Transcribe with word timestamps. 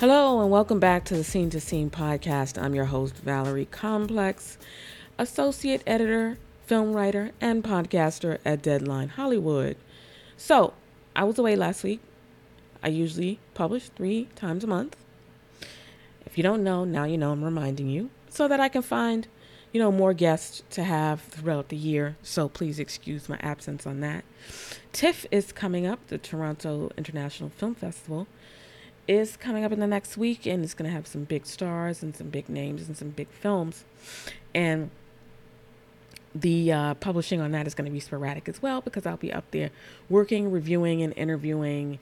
Hello, 0.00 0.40
and 0.40 0.50
welcome 0.50 0.80
back 0.80 1.04
to 1.04 1.14
the 1.14 1.22
Scene 1.22 1.50
2 1.50 1.60
Seen 1.60 1.90
podcast. 1.90 2.56
I'm 2.56 2.74
your 2.74 2.86
host, 2.86 3.16
Valerie 3.16 3.66
Complex, 3.66 4.56
associate 5.18 5.82
editor, 5.86 6.38
film 6.64 6.94
writer, 6.94 7.32
and 7.38 7.62
podcaster 7.62 8.38
at 8.42 8.62
Deadline 8.62 9.10
Hollywood. 9.10 9.76
So, 10.38 10.72
I 11.14 11.24
was 11.24 11.38
away 11.38 11.54
last 11.54 11.84
week. 11.84 12.00
I 12.82 12.88
usually 12.88 13.40
publish 13.52 13.90
three 13.90 14.28
times 14.36 14.64
a 14.64 14.66
month. 14.66 14.96
If 16.24 16.38
you 16.38 16.42
don't 16.42 16.64
know, 16.64 16.86
now 16.86 17.04
you 17.04 17.18
know 17.18 17.32
I'm 17.32 17.44
reminding 17.44 17.90
you 17.90 18.08
so 18.30 18.48
that 18.48 18.58
I 18.58 18.70
can 18.70 18.80
find, 18.80 19.28
you 19.70 19.82
know, 19.82 19.92
more 19.92 20.14
guests 20.14 20.62
to 20.70 20.82
have 20.82 21.20
throughout 21.20 21.68
the 21.68 21.76
year. 21.76 22.16
So 22.22 22.48
please 22.48 22.78
excuse 22.78 23.28
my 23.28 23.38
absence 23.42 23.86
on 23.86 24.00
that. 24.00 24.24
TIFF 24.94 25.26
is 25.30 25.52
coming 25.52 25.86
up, 25.86 25.98
the 26.06 26.16
Toronto 26.16 26.90
International 26.96 27.50
Film 27.50 27.74
Festival 27.74 28.26
is 29.10 29.36
coming 29.36 29.64
up 29.64 29.72
in 29.72 29.80
the 29.80 29.88
next 29.88 30.16
week 30.16 30.46
and 30.46 30.62
it's 30.62 30.72
going 30.72 30.88
to 30.88 30.94
have 30.94 31.04
some 31.04 31.24
big 31.24 31.44
stars 31.44 32.00
and 32.00 32.14
some 32.14 32.28
big 32.28 32.48
names 32.48 32.86
and 32.86 32.96
some 32.96 33.10
big 33.10 33.28
films. 33.28 33.84
And 34.54 34.88
the 36.32 36.72
uh, 36.72 36.94
publishing 36.94 37.40
on 37.40 37.50
that 37.50 37.66
is 37.66 37.74
going 37.74 37.86
to 37.86 37.90
be 37.90 37.98
sporadic 37.98 38.48
as 38.48 38.62
well 38.62 38.80
because 38.80 39.06
I'll 39.06 39.16
be 39.16 39.32
up 39.32 39.50
there 39.50 39.70
working, 40.08 40.52
reviewing, 40.52 41.02
and 41.02 41.12
interviewing 41.16 41.98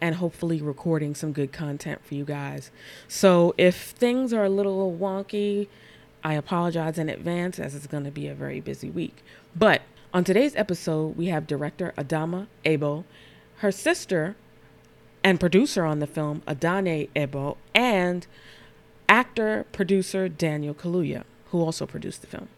and 0.00 0.14
hopefully 0.14 0.62
recording 0.62 1.16
some 1.16 1.32
good 1.32 1.52
content 1.52 2.04
for 2.04 2.14
you 2.14 2.24
guys. 2.24 2.70
So 3.08 3.52
if 3.58 3.90
things 3.90 4.32
are 4.32 4.44
a 4.44 4.48
little 4.48 4.96
wonky, 4.96 5.66
I 6.22 6.34
apologize 6.34 6.98
in 6.98 7.08
advance 7.08 7.58
as 7.58 7.74
it's 7.74 7.88
going 7.88 8.04
to 8.04 8.12
be 8.12 8.28
a 8.28 8.34
very 8.34 8.60
busy 8.60 8.90
week. 8.90 9.24
But 9.56 9.82
on 10.12 10.22
today's 10.22 10.54
episode, 10.54 11.16
we 11.16 11.26
have 11.26 11.48
director 11.48 11.92
Adamma 11.98 12.46
Ebo, 12.64 13.04
her 13.56 13.72
sister, 13.72 14.36
and 15.24 15.40
producer 15.40 15.84
on 15.84 15.98
the 15.98 16.06
film, 16.06 16.42
Adanne 16.46 17.08
Ebo, 17.16 17.56
and 17.74 18.26
actor 19.08 19.64
producer 19.72 20.28
Daniel 20.28 20.74
Kaluuya, 20.74 21.24
who 21.50 21.60
also 21.62 21.86
produced 21.86 22.20
the 22.20 22.26
film. 22.26 22.48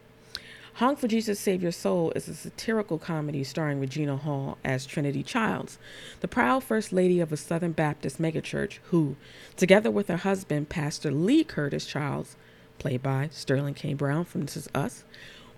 Honk 0.75 0.99
for 0.99 1.09
Jesus 1.09 1.41
Save 1.41 1.63
Your 1.63 1.73
Soul 1.73 2.13
is 2.15 2.29
a 2.29 2.35
satirical 2.35 2.99
comedy 2.99 3.43
starring 3.45 3.81
Regina 3.81 4.19
Hall 4.19 4.59
as 4.63 4.85
Trinity 4.85 5.23
Childs, 5.23 5.79
the 6.21 6.29
proud 6.29 6.63
First 6.63 6.93
Lady 6.93 7.19
of 7.19 7.33
a 7.33 7.37
Southern 7.39 7.73
Baptist 7.73 8.21
megachurch 8.21 8.79
who, 8.91 9.17
together 9.57 9.91
with 9.91 10.09
her 10.09 10.19
husband, 10.19 10.69
Pastor 10.69 11.11
Lee 11.11 11.45
Curtis 11.45 11.87
Childs, 11.87 12.37
played 12.79 13.03
by 13.03 13.31
Sterling 13.33 13.73
K. 13.73 13.95
Brown 13.95 14.27
from 14.27 14.43
This 14.43 14.59
Is 14.59 14.69
Us, 14.75 15.05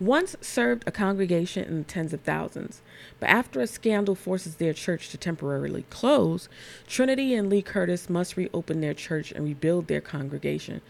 once 0.01 0.37
served 0.41 0.85
a 0.87 0.93
congregation 0.93 1.65
in 1.65 1.79
the 1.79 1.85
tens 1.85 2.13
of 2.13 2.21
thousands, 2.21 2.83
but 3.19 3.29
after 3.29 3.61
a 3.61 3.67
scandal 3.67 4.15
forces 4.15 4.57
their 4.57 4.73
church 4.73 5.09
to 5.11 5.17
temporarily 5.17 5.85
close, 5.91 6.49
Trinity 6.87 7.35
and 7.35 7.51
Lee 7.51 7.63
Curtis 7.63 8.09
must 8.09 8.37
reopen 8.37 8.81
their 8.81 8.95
church 8.95 9.33
and 9.33 9.45
rebuild 9.45 9.89
their 9.89 10.01
congregation 10.01 10.81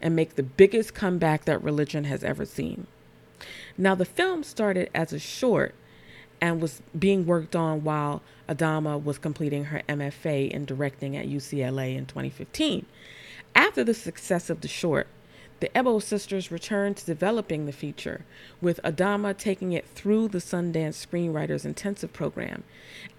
and 0.00 0.16
make 0.16 0.34
the 0.34 0.42
biggest 0.42 0.94
comeback 0.94 1.44
that 1.44 1.62
religion 1.62 2.04
has 2.04 2.24
ever 2.24 2.44
seen. 2.44 2.86
Now, 3.76 3.94
the 3.94 4.04
film 4.04 4.42
started 4.42 4.88
as 4.94 5.12
a 5.12 5.18
short 5.18 5.74
and 6.40 6.60
was 6.60 6.82
being 6.98 7.26
worked 7.26 7.56
on 7.56 7.84
while 7.84 8.22
Adamma 8.48 9.02
was 9.02 9.18
completing 9.18 9.64
her 9.64 9.82
MFA 9.88 10.50
in 10.50 10.64
directing 10.64 11.16
at 11.16 11.26
UCLA 11.26 11.96
in 11.96 12.06
2015. 12.06 12.86
After 13.54 13.84
the 13.84 13.94
success 13.94 14.50
of 14.50 14.60
the 14.60 14.68
short, 14.68 15.06
the 15.60 15.76
Ebo 15.76 15.98
sisters 15.98 16.50
returned 16.50 16.96
to 16.96 17.06
developing 17.06 17.66
the 17.66 17.72
feature, 17.72 18.24
with 18.60 18.80
Adamma 18.82 19.36
taking 19.36 19.72
it 19.72 19.86
through 19.86 20.28
the 20.28 20.38
Sundance 20.38 21.06
Screenwriters 21.06 21.64
Intensive 21.64 22.12
Program. 22.12 22.64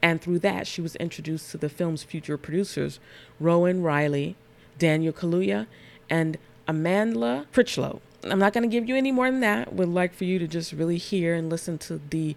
And 0.01 0.21
through 0.21 0.39
that, 0.39 0.67
she 0.67 0.81
was 0.81 0.95
introduced 0.97 1.51
to 1.51 1.57
the 1.57 1.69
film's 1.69 2.03
future 2.03 2.37
producers, 2.37 2.99
Rowan 3.39 3.81
Riley, 3.81 4.35
Daniel 4.77 5.13
Kaluuya, 5.13 5.67
and 6.09 6.37
Amandla 6.67 7.45
Crichlow. 7.53 7.99
I'm 8.23 8.39
not 8.39 8.53
going 8.53 8.67
to 8.67 8.73
give 8.73 8.87
you 8.87 8.95
any 8.95 9.11
more 9.11 9.29
than 9.29 9.41
that. 9.41 9.73
Would 9.73 9.89
like 9.89 10.13
for 10.13 10.25
you 10.25 10.39
to 10.39 10.47
just 10.47 10.73
really 10.73 10.97
hear 10.97 11.35
and 11.35 11.49
listen 11.49 11.77
to 11.79 12.01
the 12.09 12.35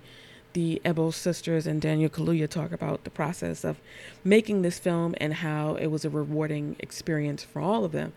the 0.54 0.80
Ebo 0.84 1.10
sisters 1.10 1.66
and 1.66 1.80
Daniel 1.80 2.08
Kaluuya 2.08 2.48
talk 2.48 2.72
about 2.72 3.04
the 3.04 3.10
process 3.10 3.64
of 3.64 3.78
making 4.24 4.62
this 4.62 4.78
film 4.78 5.14
and 5.18 5.34
how 5.34 5.74
it 5.74 5.88
was 5.88 6.04
a 6.04 6.10
rewarding 6.10 6.74
experience 6.80 7.44
for 7.44 7.60
all 7.60 7.84
of 7.84 7.92
them. 7.92 8.12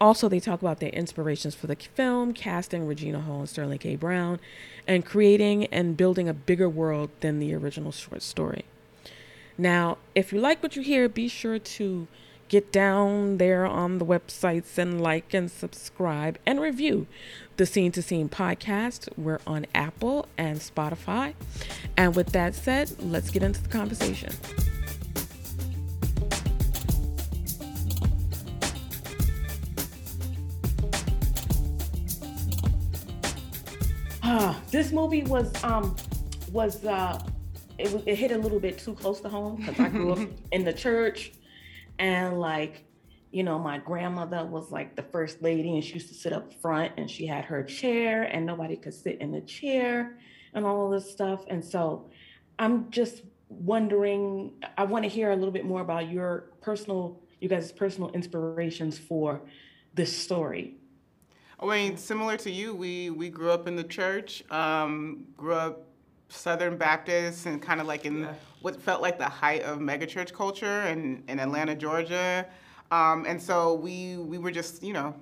Also, 0.00 0.28
they 0.28 0.40
talk 0.40 0.60
about 0.60 0.80
their 0.80 0.90
inspirations 0.90 1.54
for 1.54 1.66
the 1.66 1.76
film, 1.76 2.32
casting 2.32 2.86
Regina 2.86 3.20
Hall 3.20 3.40
and 3.40 3.48
Sterling 3.48 3.78
K. 3.78 3.96
Brown, 3.96 4.38
and 4.86 5.04
creating 5.04 5.66
and 5.66 5.96
building 5.96 6.28
a 6.28 6.34
bigger 6.34 6.68
world 6.68 7.10
than 7.20 7.38
the 7.38 7.54
original 7.54 7.92
short 7.92 8.22
story. 8.22 8.64
Now, 9.58 9.96
if 10.14 10.32
you 10.32 10.40
like 10.40 10.62
what 10.62 10.76
you 10.76 10.82
hear, 10.82 11.08
be 11.08 11.28
sure 11.28 11.58
to 11.58 12.06
get 12.48 12.70
down 12.70 13.38
there 13.38 13.66
on 13.66 13.98
the 13.98 14.04
websites 14.04 14.78
and 14.78 15.00
like 15.00 15.34
and 15.34 15.50
subscribe 15.50 16.38
and 16.46 16.60
review 16.60 17.06
the 17.56 17.66
Scene 17.66 17.90
2 17.90 18.02
Seen 18.02 18.28
podcast. 18.28 19.08
We're 19.16 19.40
on 19.46 19.66
Apple 19.74 20.26
and 20.36 20.60
Spotify. 20.60 21.34
And 21.96 22.14
with 22.14 22.32
that 22.32 22.54
said, 22.54 23.02
let's 23.02 23.30
get 23.30 23.42
into 23.42 23.62
the 23.62 23.68
conversation. 23.68 24.32
Ah, 34.38 34.60
this 34.70 34.92
movie 34.92 35.22
was 35.22 35.50
um 35.64 35.96
was 36.52 36.84
uh 36.84 37.18
it 37.78 37.90
was 37.90 38.02
it 38.04 38.16
hit 38.16 38.32
a 38.32 38.36
little 38.36 38.60
bit 38.60 38.76
too 38.76 38.92
close 38.92 39.18
to 39.22 39.30
home 39.30 39.56
because 39.56 39.80
I 39.80 39.88
grew 39.88 40.12
up 40.12 40.28
in 40.52 40.62
the 40.62 40.74
church. 40.74 41.32
And 41.98 42.38
like 42.38 42.84
you 43.30 43.42
know 43.42 43.58
my 43.58 43.78
grandmother 43.78 44.44
was 44.44 44.70
like 44.70 44.94
the 44.94 45.04
first 45.04 45.40
lady 45.40 45.72
and 45.72 45.82
she 45.82 45.94
used 45.94 46.08
to 46.08 46.14
sit 46.14 46.34
up 46.34 46.52
front 46.52 46.92
and 46.98 47.10
she 47.10 47.26
had 47.26 47.46
her 47.46 47.62
chair 47.62 48.24
and 48.24 48.44
nobody 48.44 48.76
could 48.76 48.92
sit 48.92 49.22
in 49.22 49.32
the 49.32 49.40
chair 49.40 50.18
and 50.52 50.66
all 50.66 50.84
of 50.84 50.92
this 50.92 51.10
stuff. 51.10 51.46
And 51.48 51.64
so 51.64 52.10
i'm 52.58 52.90
just 52.90 53.22
wondering 53.48 54.52
i 54.78 54.82
want 54.82 55.04
to 55.04 55.08
hear 55.08 55.30
a 55.30 55.36
little 55.36 55.50
bit 55.50 55.64
more 55.64 55.82
about 55.82 56.10
your 56.10 56.50
personal 56.62 57.20
you 57.40 57.48
guys 57.48 57.70
personal 57.70 58.10
inspirations 58.10 58.98
for 58.98 59.42
this 59.94 60.16
story 60.16 60.74
I 61.58 61.66
mean, 61.66 61.96
similar 61.96 62.36
to 62.38 62.50
you, 62.50 62.74
we 62.74 63.10
we 63.10 63.30
grew 63.30 63.50
up 63.50 63.66
in 63.66 63.76
the 63.76 63.84
church, 63.84 64.44
um, 64.50 65.26
grew 65.36 65.54
up 65.54 65.86
Southern 66.28 66.76
Baptist, 66.76 67.46
and 67.46 67.62
kind 67.62 67.80
of 67.80 67.86
like 67.86 68.04
in 68.04 68.28
what 68.60 68.80
felt 68.80 69.00
like 69.00 69.18
the 69.18 69.28
height 69.28 69.62
of 69.62 69.78
megachurch 69.78 70.32
culture 70.32 70.82
in, 70.82 71.22
in 71.28 71.40
Atlanta, 71.40 71.74
Georgia. 71.74 72.46
Um, 72.90 73.24
and 73.26 73.40
so 73.40 73.74
we 73.74 74.16
we 74.16 74.36
were 74.36 74.50
just, 74.50 74.82
you 74.82 74.92
know, 74.92 75.14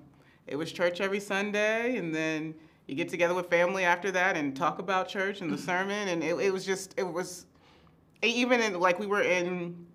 it 0.47 0.57
was 0.57 0.73
church 0.73 1.01
every 1.01 1.21
Sunday, 1.21 1.97
and 1.99 2.13
then 2.13 2.55
you 2.89 2.97
get 2.97 3.09
together 3.09 3.35
with 3.35 3.49
family 3.49 3.85
after 3.85 4.11
that 4.11 4.37
and 4.37 4.57
talk 4.57 4.81
about 4.81 5.09
church 5.09 5.41
and 5.41 5.53
the 5.53 5.59
sermon, 5.71 6.09
and 6.09 6.25
it, 6.25 6.35
it 6.41 6.53
was 6.53 6.67
just 6.67 6.95
it 6.97 7.05
was 7.05 7.47
even 8.23 8.61
in 8.61 8.81
like 8.81 8.99
we 8.99 9.07
were 9.07 9.23
in 9.23 9.87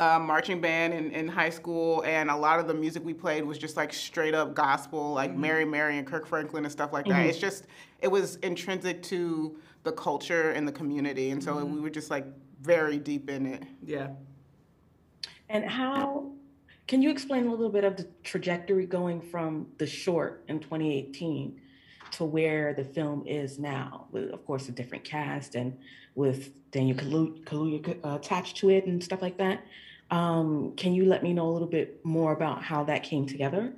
uh, 0.00 0.18
marching 0.18 0.62
band 0.62 0.94
in, 0.94 1.10
in 1.10 1.28
high 1.28 1.50
school, 1.50 2.02
and 2.06 2.30
a 2.30 2.36
lot 2.36 2.58
of 2.58 2.66
the 2.66 2.72
music 2.72 3.04
we 3.04 3.12
played 3.12 3.44
was 3.44 3.58
just 3.58 3.76
like 3.76 3.92
straight 3.92 4.34
up 4.34 4.54
gospel, 4.54 5.12
like 5.12 5.30
Mm-hmm. 5.30 5.40
Mary 5.42 5.64
Mary 5.66 5.98
and 5.98 6.06
Kirk 6.06 6.26
Franklin 6.26 6.64
and 6.64 6.72
stuff 6.72 6.90
like 6.92 7.04
that. 7.06 7.26
It's 7.26 7.36
just 7.38 7.66
it 8.00 8.08
was 8.08 8.36
intrinsic 8.36 9.02
to 9.04 9.58
the 9.82 9.92
culture 9.92 10.52
and 10.52 10.66
the 10.66 10.72
community, 10.72 11.30
and 11.30 11.42
so 11.44 11.54
Mm-hmm. 11.56 11.74
we 11.74 11.80
were 11.80 11.90
just 11.90 12.10
like 12.10 12.24
very 12.62 12.98
deep 12.98 13.28
in 13.28 13.44
it. 13.44 13.62
Yeah. 13.84 14.08
And 15.50 15.64
how 15.68 16.30
can 16.86 17.02
you 17.02 17.10
explain 17.10 17.46
a 17.46 17.50
little 17.50 17.68
bit 17.68 17.84
of 17.84 17.96
the 17.96 18.06
trajectory 18.24 18.86
going 18.86 19.20
from 19.20 19.66
the 19.78 19.86
short 19.86 20.44
in 20.48 20.60
2018 20.60 21.60
to 22.12 22.24
where 22.24 22.72
the 22.72 22.84
film 22.84 23.24
is 23.26 23.58
now, 23.58 24.06
with 24.12 24.30
of 24.30 24.46
course 24.46 24.68
a 24.70 24.72
different 24.72 25.04
cast 25.04 25.54
and 25.56 25.76
with 26.14 26.52
Daniel 26.70 26.96
Kalu- 26.96 27.44
Kaluuya 27.44 27.98
uh, 28.04 28.16
attached 28.16 28.56
to 28.58 28.70
it 28.70 28.86
and 28.86 29.02
stuff 29.04 29.20
like 29.20 29.36
that? 29.36 29.62
Um, 30.10 30.72
can 30.76 30.92
you 30.92 31.04
let 31.04 31.22
me 31.22 31.32
know 31.32 31.48
a 31.48 31.52
little 31.52 31.68
bit 31.68 32.04
more 32.04 32.32
about 32.32 32.62
how 32.62 32.84
that 32.84 33.02
came 33.02 33.26
together? 33.26 33.72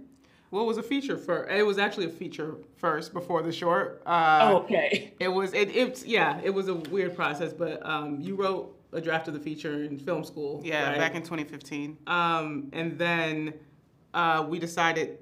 Well, 0.50 0.64
it 0.64 0.66
was 0.66 0.76
a 0.76 0.82
feature 0.82 1.16
for 1.16 1.48
it 1.48 1.66
was 1.66 1.78
actually 1.78 2.06
a 2.06 2.10
feature 2.10 2.56
first 2.76 3.14
before 3.14 3.42
the 3.42 3.52
short. 3.52 4.02
Uh, 4.04 4.38
Oh, 4.42 4.56
okay. 4.58 5.14
It 5.20 5.28
was 5.28 5.54
it 5.54 5.74
it's 5.74 6.04
yeah, 6.04 6.40
it 6.44 6.50
was 6.50 6.68
a 6.68 6.74
weird 6.74 7.16
process, 7.16 7.52
but 7.52 7.84
um, 7.86 8.20
you 8.20 8.34
wrote 8.34 8.76
a 8.92 9.00
draft 9.00 9.28
of 9.28 9.34
the 9.34 9.40
feature 9.40 9.84
in 9.84 9.98
film 9.98 10.24
school. 10.24 10.60
Yeah, 10.62 10.90
right? 10.90 10.98
back 10.98 11.14
in 11.14 11.22
2015. 11.22 11.96
Um, 12.06 12.68
and 12.74 12.98
then 12.98 13.54
uh, 14.12 14.44
we 14.46 14.58
decided 14.58 15.18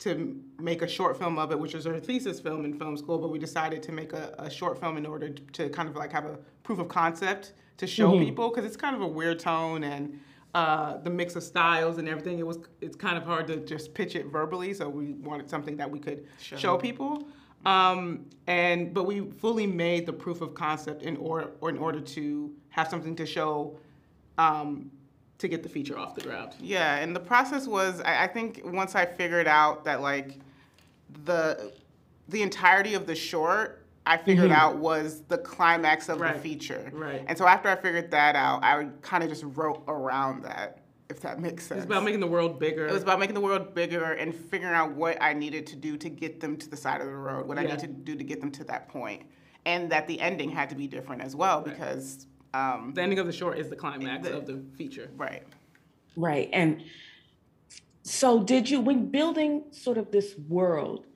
to 0.00 0.42
make 0.58 0.82
a 0.82 0.88
short 0.88 1.16
film 1.16 1.38
of 1.38 1.52
it, 1.52 1.58
which 1.58 1.74
was 1.74 1.86
our 1.86 2.00
thesis 2.00 2.40
film 2.40 2.64
in 2.64 2.76
film 2.76 2.96
school. 2.96 3.18
But 3.18 3.30
we 3.30 3.38
decided 3.38 3.84
to 3.84 3.92
make 3.92 4.12
a, 4.12 4.34
a 4.38 4.50
short 4.50 4.80
film 4.80 4.96
in 4.96 5.06
order 5.06 5.28
to 5.28 5.68
kind 5.68 5.88
of 5.88 5.94
like 5.94 6.10
have 6.10 6.24
a 6.24 6.38
proof 6.64 6.80
of 6.80 6.88
concept 6.88 7.52
to 7.76 7.86
show 7.86 8.10
mm-hmm. 8.10 8.24
people 8.24 8.48
because 8.48 8.64
it's 8.64 8.76
kind 8.76 8.96
of 8.96 9.02
a 9.02 9.06
weird 9.06 9.38
tone 9.38 9.84
and 9.84 10.18
uh, 10.54 10.98
the 10.98 11.10
mix 11.10 11.34
of 11.36 11.42
styles 11.42 11.98
and 11.98 12.08
everything. 12.08 12.38
It 12.38 12.46
was 12.46 12.58
it's 12.80 12.96
kind 12.96 13.16
of 13.16 13.24
hard 13.24 13.46
to 13.48 13.56
just 13.56 13.94
pitch 13.94 14.16
it 14.16 14.26
verbally, 14.26 14.74
so 14.74 14.88
we 14.88 15.12
wanted 15.12 15.48
something 15.48 15.76
that 15.78 15.90
we 15.90 15.98
could 15.98 16.26
show, 16.40 16.56
show 16.56 16.76
people. 16.76 17.26
Um, 17.64 18.26
and 18.46 18.92
but 18.92 19.04
we 19.04 19.30
fully 19.30 19.66
made 19.66 20.04
the 20.04 20.12
proof 20.12 20.40
of 20.40 20.54
concept 20.54 21.02
in 21.02 21.16
order 21.16 21.50
or 21.60 21.70
in 21.70 21.78
order 21.78 22.00
to 22.00 22.52
have 22.70 22.88
something 22.88 23.16
to 23.16 23.26
show 23.26 23.78
um, 24.36 24.90
to 25.38 25.48
get 25.48 25.62
the 25.62 25.68
feature 25.68 25.98
off 25.98 26.14
the 26.14 26.22
ground. 26.22 26.54
Yeah, 26.60 26.96
and 26.96 27.14
the 27.14 27.20
process 27.20 27.66
was 27.66 28.00
I, 28.00 28.24
I 28.24 28.26
think 28.26 28.60
once 28.64 28.94
I 28.94 29.06
figured 29.06 29.46
out 29.46 29.84
that 29.84 30.00
like 30.00 30.38
the 31.24 31.72
the 32.28 32.42
entirety 32.42 32.94
of 32.94 33.06
the 33.06 33.14
short 33.14 33.81
I 34.04 34.16
figured 34.16 34.50
mm-hmm. 34.50 34.60
out 34.60 34.76
was 34.78 35.22
the 35.28 35.38
climax 35.38 36.08
of 36.08 36.20
right. 36.20 36.34
the 36.34 36.40
feature. 36.40 36.90
Right. 36.92 37.24
And 37.26 37.38
so 37.38 37.46
after 37.46 37.68
I 37.68 37.76
figured 37.76 38.10
that 38.10 38.34
out, 38.34 38.64
I 38.64 38.88
kind 39.00 39.22
of 39.22 39.30
just 39.30 39.44
wrote 39.44 39.84
around 39.86 40.42
that, 40.42 40.80
if 41.08 41.20
that 41.20 41.38
makes 41.38 41.66
sense. 41.66 41.84
It 41.84 41.86
was 41.88 41.96
about 41.96 42.04
making 42.04 42.20
the 42.20 42.26
world 42.26 42.58
bigger. 42.58 42.86
It 42.86 42.92
was 42.92 43.04
about 43.04 43.20
making 43.20 43.34
the 43.34 43.40
world 43.40 43.74
bigger 43.74 44.14
and 44.14 44.34
figuring 44.34 44.74
out 44.74 44.92
what 44.92 45.22
I 45.22 45.32
needed 45.32 45.66
to 45.68 45.76
do 45.76 45.96
to 45.96 46.08
get 46.08 46.40
them 46.40 46.56
to 46.56 46.68
the 46.68 46.76
side 46.76 47.00
of 47.00 47.06
the 47.06 47.14
road, 47.14 47.46
what 47.46 47.58
yeah. 47.58 47.64
I 47.64 47.66
need 47.66 47.78
to 47.78 47.86
do 47.86 48.16
to 48.16 48.24
get 48.24 48.40
them 48.40 48.50
to 48.52 48.64
that 48.64 48.88
point. 48.88 49.22
And 49.66 49.90
that 49.92 50.08
the 50.08 50.20
ending 50.20 50.50
had 50.50 50.68
to 50.70 50.74
be 50.74 50.88
different 50.88 51.22
as 51.22 51.36
well 51.36 51.60
because. 51.60 52.26
Um, 52.54 52.92
the 52.94 53.02
ending 53.02 53.20
of 53.20 53.26
the 53.26 53.32
short 53.32 53.58
is 53.58 53.70
the 53.70 53.76
climax 53.76 54.26
the, 54.26 54.36
of 54.36 54.46
the 54.46 54.62
feature. 54.76 55.10
Right. 55.16 55.44
Right. 56.16 56.50
And 56.52 56.82
so 58.02 58.42
did 58.42 58.68
you, 58.68 58.80
when 58.80 59.10
building 59.10 59.64
sort 59.70 59.96
of 59.96 60.10
this 60.10 60.34
world, 60.48 61.06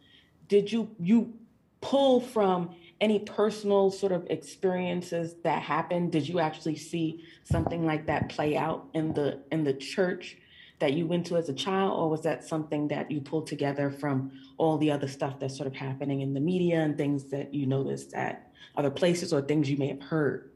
did 0.49 0.71
you, 0.71 0.89
you 1.01 1.35
pull 1.81 2.21
from 2.21 2.75
any 3.01 3.19
personal 3.19 3.91
sort 3.91 4.13
of 4.13 4.27
experiences 4.31 5.35
that 5.45 5.63
happened 5.63 6.11
did 6.11 6.27
you 6.27 6.41
actually 6.41 6.77
see 6.77 7.23
something 7.45 7.85
like 7.85 8.07
that 8.07 8.29
play 8.29 8.57
out 8.57 8.89
in 8.95 9.13
the 9.13 9.39
in 9.53 9.65
the 9.65 9.75
church 9.75 10.39
that 10.79 10.93
you 10.93 11.07
went 11.07 11.27
to 11.27 11.37
as 11.37 11.49
a 11.49 11.55
child 11.55 11.99
or 11.99 12.09
was 12.09 12.23
that 12.23 12.45
something 12.45 12.89
that 12.89 13.11
you 13.11 13.21
pulled 13.21 13.47
together 13.47 13.91
from 13.91 14.31
all 14.57 14.79
the 14.79 14.91
other 14.91 15.09
stuff 15.09 15.39
that's 15.39 15.57
sort 15.57 15.67
of 15.67 15.75
happening 15.75 16.21
in 16.23 16.33
the 16.33 16.41
media 16.41 16.81
and 16.81 16.97
things 16.97 17.25
that 17.25 17.53
you 17.53 17.67
noticed 17.67 18.15
at 18.15 18.51
other 18.77 18.91
places 18.91 19.33
or 19.33 19.43
things 19.43 19.69
you 19.69 19.77
may 19.77 19.89
have 19.89 20.03
heard 20.03 20.51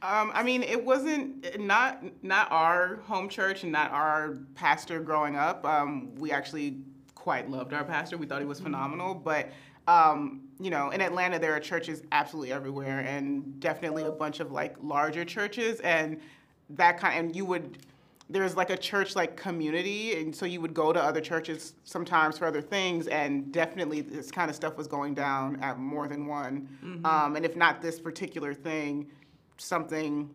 um, 0.00 0.30
I 0.32 0.44
mean, 0.44 0.62
it 0.62 0.84
wasn't 0.84 1.58
not 1.58 2.04
not 2.22 2.52
our 2.52 2.96
home 3.06 3.28
church 3.28 3.64
and 3.64 3.72
not 3.72 3.90
our 3.90 4.38
pastor 4.54 5.00
growing 5.00 5.34
up. 5.34 5.64
Um, 5.64 6.14
we 6.14 6.30
actually 6.30 6.82
quite 7.16 7.50
loved 7.50 7.72
our 7.72 7.82
pastor. 7.82 8.16
We 8.16 8.26
thought 8.26 8.40
he 8.40 8.46
was 8.46 8.60
phenomenal, 8.60 9.12
but 9.12 9.50
um, 9.88 10.42
you 10.60 10.70
know, 10.70 10.90
in 10.90 11.00
Atlanta, 11.00 11.38
there 11.38 11.54
are 11.54 11.60
churches 11.60 12.02
absolutely 12.12 12.52
everywhere, 12.52 13.00
and 13.00 13.60
definitely 13.60 14.04
a 14.04 14.10
bunch 14.10 14.40
of 14.40 14.50
like 14.50 14.76
larger 14.82 15.24
churches, 15.24 15.80
and 15.80 16.20
that 16.70 16.98
kind. 16.98 17.18
And 17.18 17.36
you 17.36 17.44
would, 17.44 17.78
there's 18.28 18.56
like 18.56 18.70
a 18.70 18.76
church 18.76 19.14
like 19.14 19.36
community, 19.36 20.20
and 20.20 20.34
so 20.34 20.46
you 20.46 20.60
would 20.60 20.74
go 20.74 20.92
to 20.92 21.00
other 21.00 21.20
churches 21.20 21.74
sometimes 21.84 22.38
for 22.38 22.46
other 22.46 22.60
things, 22.60 23.06
and 23.06 23.52
definitely 23.52 24.00
this 24.00 24.30
kind 24.30 24.50
of 24.50 24.56
stuff 24.56 24.76
was 24.76 24.88
going 24.88 25.14
down 25.14 25.60
at 25.62 25.78
more 25.78 26.08
than 26.08 26.26
one. 26.26 26.68
Mm-hmm. 26.84 27.06
Um, 27.06 27.36
and 27.36 27.44
if 27.44 27.54
not 27.54 27.80
this 27.80 28.00
particular 28.00 28.52
thing, 28.52 29.06
something 29.58 30.28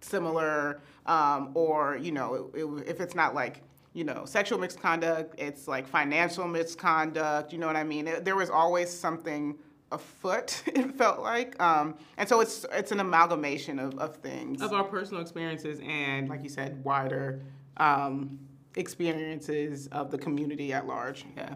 similar, 0.00 0.80
um, 1.06 1.50
or 1.54 1.96
you 1.96 2.12
know, 2.12 2.50
it, 2.54 2.60
it, 2.60 2.88
if 2.88 3.00
it's 3.00 3.14
not 3.14 3.34
like 3.34 3.62
you 3.94 4.04
know, 4.04 4.24
sexual 4.24 4.58
misconduct, 4.58 5.34
it's 5.38 5.68
like 5.68 5.86
financial 5.86 6.48
misconduct, 6.48 7.52
you 7.52 7.58
know 7.58 7.66
what 7.66 7.76
I 7.76 7.84
mean? 7.84 8.08
It, 8.08 8.24
there 8.24 8.36
was 8.36 8.50
always 8.50 8.90
something 8.90 9.58
afoot, 9.90 10.62
it 10.66 10.94
felt 10.94 11.20
like. 11.20 11.60
Um, 11.62 11.96
and 12.16 12.28
so 12.28 12.40
it's 12.40 12.64
it's 12.72 12.92
an 12.92 13.00
amalgamation 13.00 13.78
of, 13.78 13.98
of 13.98 14.16
things. 14.16 14.62
Of 14.62 14.72
our 14.72 14.84
personal 14.84 15.22
experiences 15.22 15.80
and, 15.86 16.28
like 16.28 16.42
you 16.42 16.48
said, 16.48 16.82
wider 16.84 17.42
um, 17.76 18.38
experiences 18.76 19.88
of 19.88 20.10
the 20.10 20.18
community 20.18 20.72
at 20.72 20.86
large. 20.86 21.24
Yeah. 21.36 21.54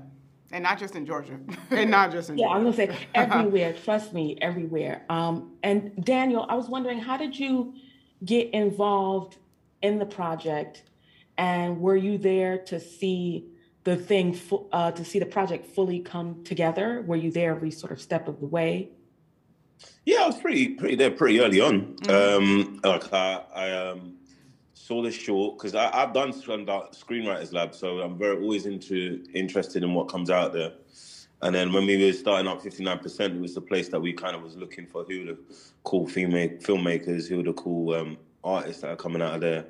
And 0.53 0.62
not 0.62 0.79
just 0.79 0.94
in 0.94 1.06
Georgia. 1.06 1.38
and 1.71 1.91
not 1.91 2.12
just 2.12 2.31
in 2.31 2.38
Yeah, 2.38 2.47
Georgia. 2.47 2.56
I'm 2.59 2.65
gonna 2.65 2.77
say 2.77 3.06
everywhere, 3.15 3.73
trust 3.73 4.12
me, 4.12 4.37
everywhere. 4.41 5.05
Um, 5.09 5.56
and 5.62 6.05
Daniel, 6.05 6.47
I 6.49 6.55
was 6.55 6.69
wondering, 6.69 7.00
how 7.00 7.17
did 7.17 7.38
you 7.38 7.75
get 8.25 8.50
involved 8.50 9.38
in 9.83 9.99
the 9.99 10.06
project? 10.06 10.85
And 11.38 11.81
were 11.81 11.97
you 11.97 12.19
there 12.19 12.59
to 12.59 12.81
see 12.81 13.47
the 13.85 13.97
thing, 13.97 14.38
uh, 14.73 14.91
to 14.93 15.05
see 15.05 15.19
the 15.19 15.27
project 15.27 15.67
fully 15.67 16.00
come 16.00 16.43
together? 16.44 17.03
Were 17.06 17.17
you 17.17 17.31
there 17.31 17.55
every 17.55 17.71
sort 17.71 17.93
of 17.93 18.00
step 18.00 18.29
of 18.29 18.41
the 18.41 18.47
way? 18.47 18.91
Yeah, 20.05 20.23
I 20.23 20.27
was 20.27 20.38
pretty 20.38 20.69
pretty 20.69 20.94
there 20.94 21.11
pretty 21.11 21.41
early 21.41 21.61
on. 21.61 21.97
Mm-hmm. 21.97 22.43
Um, 22.43 22.81
like 22.83 23.12
I, 23.12 23.43
I 23.55 23.71
um, 23.73 24.17
saw 24.73 25.03
the 25.03 25.11
short 25.11 25.59
because 25.59 25.75
I've 25.75 26.12
done 26.12 26.33
screenwriters 26.33 27.53
lab, 27.53 27.75
so 27.75 28.00
I'm 28.00 28.17
very 28.17 28.41
always 28.41 28.67
into 28.67 29.25
interested 29.35 29.83
in 29.83 29.94
what 29.94 30.09
comes 30.09 30.31
out 30.31 30.53
there. 30.53 30.73
And 31.43 31.55
then 31.55 31.73
when 31.73 31.87
we 31.87 32.03
were 32.03 32.12
starting 32.12 32.49
up 32.49 32.62
59%, 32.62 33.21
it 33.21 33.41
was 33.41 33.55
the 33.55 33.61
place 33.61 33.88
that 33.91 34.00
we 34.00 34.12
kind 34.12 34.35
of 34.35 34.43
was 34.43 34.56
looking 34.56 34.87
for 34.87 35.05
who 35.05 35.27
the 35.27 35.38
cool 35.85 36.06
female 36.06 36.49
filmmakers, 36.59 37.29
who 37.29 37.43
the 37.43 37.53
cool 37.53 37.94
um, 37.94 38.17
artists 38.43 38.83
that 38.83 38.91
are 38.91 38.97
coming 38.97 39.21
out 39.21 39.35
of 39.35 39.41
there. 39.43 39.67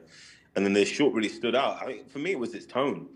And 0.57 0.65
then 0.65 0.73
this 0.73 0.89
short 0.89 1.13
really 1.15 1.29
stood 1.29 1.55
out. 1.55 1.83
I 1.83 1.87
mean, 1.87 2.05
for 2.07 2.19
me, 2.19 2.33
it 2.33 2.39
was 2.39 2.55
its 2.55 2.67
tone, 2.67 3.07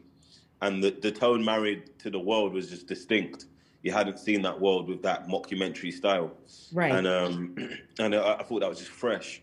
and 0.61 0.85
the 0.85 0.91
the 0.91 1.11
tone 1.11 1.45
married 1.45 1.99
to 2.01 2.11
the 2.11 2.19
world 2.19 2.53
was 2.53 2.69
just 2.69 2.87
distinct. 2.87 3.47
You 3.83 3.93
hadn't 3.93 4.19
seen 4.19 4.43
that 4.43 4.61
world 4.61 4.89
with 4.89 5.03
that 5.03 5.27
mockumentary 5.27 5.93
style, 5.93 6.33
right? 6.73 6.93
And 6.93 7.07
um, 7.07 7.57
and 7.99 8.15
I, 8.15 8.35
I 8.35 8.43
thought 8.43 8.61
that 8.61 8.69
was 8.69 8.79
just 8.79 8.91
fresh. 8.91 9.43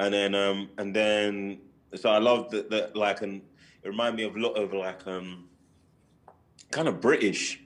And 0.00 0.14
then 0.14 0.34
um, 0.34 0.70
and 0.78 0.96
then 0.96 1.58
so 1.94 2.10
I 2.10 2.18
loved 2.18 2.52
that, 2.52 2.70
that 2.70 2.96
like 2.96 3.20
and 3.22 3.42
it 3.82 3.88
reminded 3.88 4.16
me 4.16 4.24
of 4.24 4.36
a 4.36 4.40
lot 4.40 4.52
of 4.52 4.72
like 4.72 5.06
um, 5.06 5.44
kind 6.70 6.88
of 6.88 7.00
British 7.00 7.60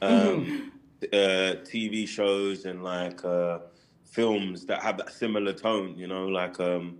um, 0.00 0.72
uh, 1.12 1.62
TV 1.64 2.06
shows 2.06 2.64
and 2.64 2.82
like 2.82 3.24
uh, 3.24 3.60
films 4.04 4.66
that 4.66 4.82
have 4.82 4.98
that 4.98 5.12
similar 5.12 5.52
tone. 5.52 5.96
You 5.96 6.08
know, 6.08 6.26
like 6.26 6.58
um, 6.60 6.98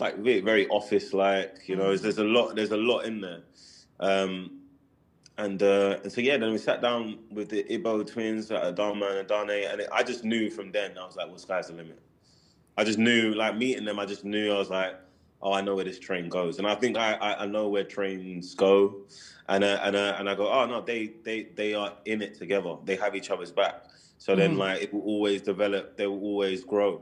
it's 0.00 0.16
like 0.16 0.24
very, 0.24 0.40
very 0.40 0.68
office 0.68 1.12
like. 1.12 1.68
You 1.68 1.76
know, 1.76 1.84
mm-hmm. 1.84 2.02
there's 2.02 2.18
a 2.18 2.24
lot. 2.24 2.56
There's 2.56 2.72
a 2.72 2.76
lot 2.76 3.00
in 3.04 3.20
there. 3.20 3.42
Um, 4.00 4.60
and 5.38 5.62
uh, 5.62 5.98
and 6.02 6.12
so 6.12 6.20
yeah, 6.20 6.36
then 6.36 6.52
we 6.52 6.58
sat 6.58 6.80
down 6.80 7.18
with 7.30 7.48
the 7.48 7.70
Ebo 7.72 8.02
twins, 8.02 8.50
uh, 8.50 8.72
Adamma 8.72 9.20
and 9.20 9.28
Adanne, 9.28 9.70
and 9.72 9.80
it, 9.82 9.88
I 9.92 10.02
just 10.02 10.24
knew 10.24 10.50
from 10.50 10.72
then 10.72 10.96
I 10.98 11.06
was 11.06 11.16
like, 11.16 11.28
well, 11.28 11.38
sky's 11.38 11.68
the 11.68 11.74
limit. 11.74 12.00
I 12.76 12.84
just 12.84 12.98
knew, 12.98 13.34
like 13.34 13.56
meeting 13.56 13.84
them, 13.84 13.98
I 13.98 14.06
just 14.06 14.24
knew 14.24 14.52
I 14.52 14.58
was 14.58 14.70
like, 14.70 14.94
oh, 15.42 15.52
I 15.52 15.60
know 15.60 15.74
where 15.74 15.84
this 15.84 15.98
train 15.98 16.28
goes, 16.28 16.58
and 16.58 16.66
I 16.66 16.74
think 16.74 16.96
I, 16.96 17.14
I, 17.14 17.42
I 17.42 17.46
know 17.46 17.68
where 17.68 17.84
trains 17.84 18.54
go, 18.54 18.96
and 19.48 19.64
uh, 19.64 19.80
and 19.82 19.96
uh, 19.96 20.16
and 20.18 20.28
I 20.28 20.34
go, 20.34 20.50
oh 20.50 20.66
no, 20.66 20.80
they 20.80 21.12
they 21.24 21.48
they 21.54 21.74
are 21.74 21.94
in 22.04 22.22
it 22.22 22.34
together. 22.34 22.76
They 22.84 22.96
have 22.96 23.14
each 23.14 23.30
other's 23.30 23.52
back. 23.52 23.84
So 24.18 24.32
mm-hmm. 24.32 24.40
then, 24.40 24.58
like, 24.58 24.82
it 24.82 24.92
will 24.92 25.02
always 25.02 25.40
develop. 25.40 25.96
They 25.96 26.06
will 26.06 26.20
always 26.20 26.64
grow 26.64 27.00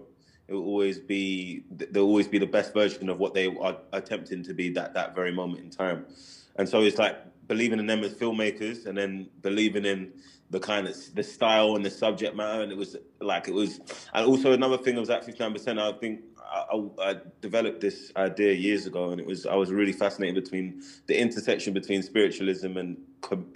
it 0.49 0.55
will 0.55 0.64
always 0.64 0.99
be 0.99 1.62
they'll 1.71 2.05
always 2.05 2.26
be 2.26 2.38
the 2.38 2.47
best 2.47 2.73
version 2.73 3.09
of 3.11 3.19
what 3.19 3.35
they 3.35 3.55
are 3.59 3.76
attempting 3.93 4.43
to 4.43 4.55
be 4.55 4.71
that 4.71 4.95
that 4.95 5.14
very 5.14 5.33
moment 5.33 5.62
in 5.62 5.71
time. 5.71 6.07
And 6.57 6.69
so 6.69 6.81
it's 6.83 6.99
like 6.99 7.17
believing 7.47 7.78
in 7.78 7.87
them 7.87 8.02
as 8.02 8.14
filmmakers 8.14 8.87
and 8.87 8.97
then 8.97 9.28
believing 9.43 9.85
in 9.85 10.12
the 10.50 10.59
kind 10.59 10.88
of 10.88 10.97
the 11.14 11.23
style 11.23 11.76
and 11.76 11.85
the 11.85 11.90
subject 11.90 12.35
matter. 12.35 12.62
And 12.62 12.73
it 12.73 12.78
was 12.78 12.97
like 13.21 13.47
it 13.47 13.55
was 13.55 13.81
and 14.14 14.26
also 14.26 14.52
another 14.52 14.78
thing 14.78 14.97
was 14.97 15.09
that 15.09 15.26
59% 15.26 15.78
i 15.78 15.99
think 15.99 16.21
I, 16.50 16.83
I, 17.02 17.17
developed 17.43 17.83
this 17.83 18.11
idea 18.17 18.55
years 18.55 18.87
ago 18.87 19.11
and 19.11 19.21
it 19.21 19.26
was 19.26 19.45
i 19.45 19.55
was 19.55 19.71
really 19.71 19.93
fascinated 19.93 20.43
between 20.43 20.83
the 21.07 21.21
intersection 21.21 21.75
between 21.75 22.02
spiritualism 22.02 22.78
and 22.78 22.97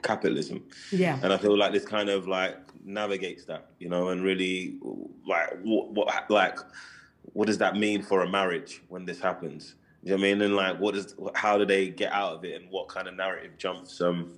capitalism. 0.02 0.64
Yeah. 0.90 1.18
And 1.22 1.32
i 1.32 1.38
feel 1.38 1.56
like 1.56 1.72
this 1.72 1.86
kind 1.86 2.10
of 2.10 2.28
like 2.28 2.58
navigates 2.84 3.44
that, 3.46 3.66
you 3.78 3.88
know, 3.88 4.08
and 4.08 4.22
really 4.22 4.78
like 5.26 5.58
what, 5.62 5.90
what 5.92 6.30
like 6.30 6.58
what 7.32 7.46
does 7.46 7.58
that 7.58 7.76
mean 7.76 8.02
for 8.02 8.22
a 8.22 8.28
marriage 8.28 8.82
when 8.88 9.04
this 9.04 9.20
happens? 9.20 9.74
You 10.02 10.10
know 10.10 10.16
what 10.16 10.20
I 10.20 10.32
mean? 10.34 10.42
And 10.42 10.56
like, 10.56 10.78
what 10.78 10.96
is 10.96 11.14
how 11.34 11.56
do 11.58 11.64
they 11.64 11.88
get 11.88 12.12
out 12.12 12.34
of 12.34 12.44
it, 12.44 12.60
and 12.60 12.70
what 12.70 12.88
kind 12.88 13.06
of 13.06 13.14
narrative 13.14 13.52
jumps 13.56 14.00
um 14.00 14.32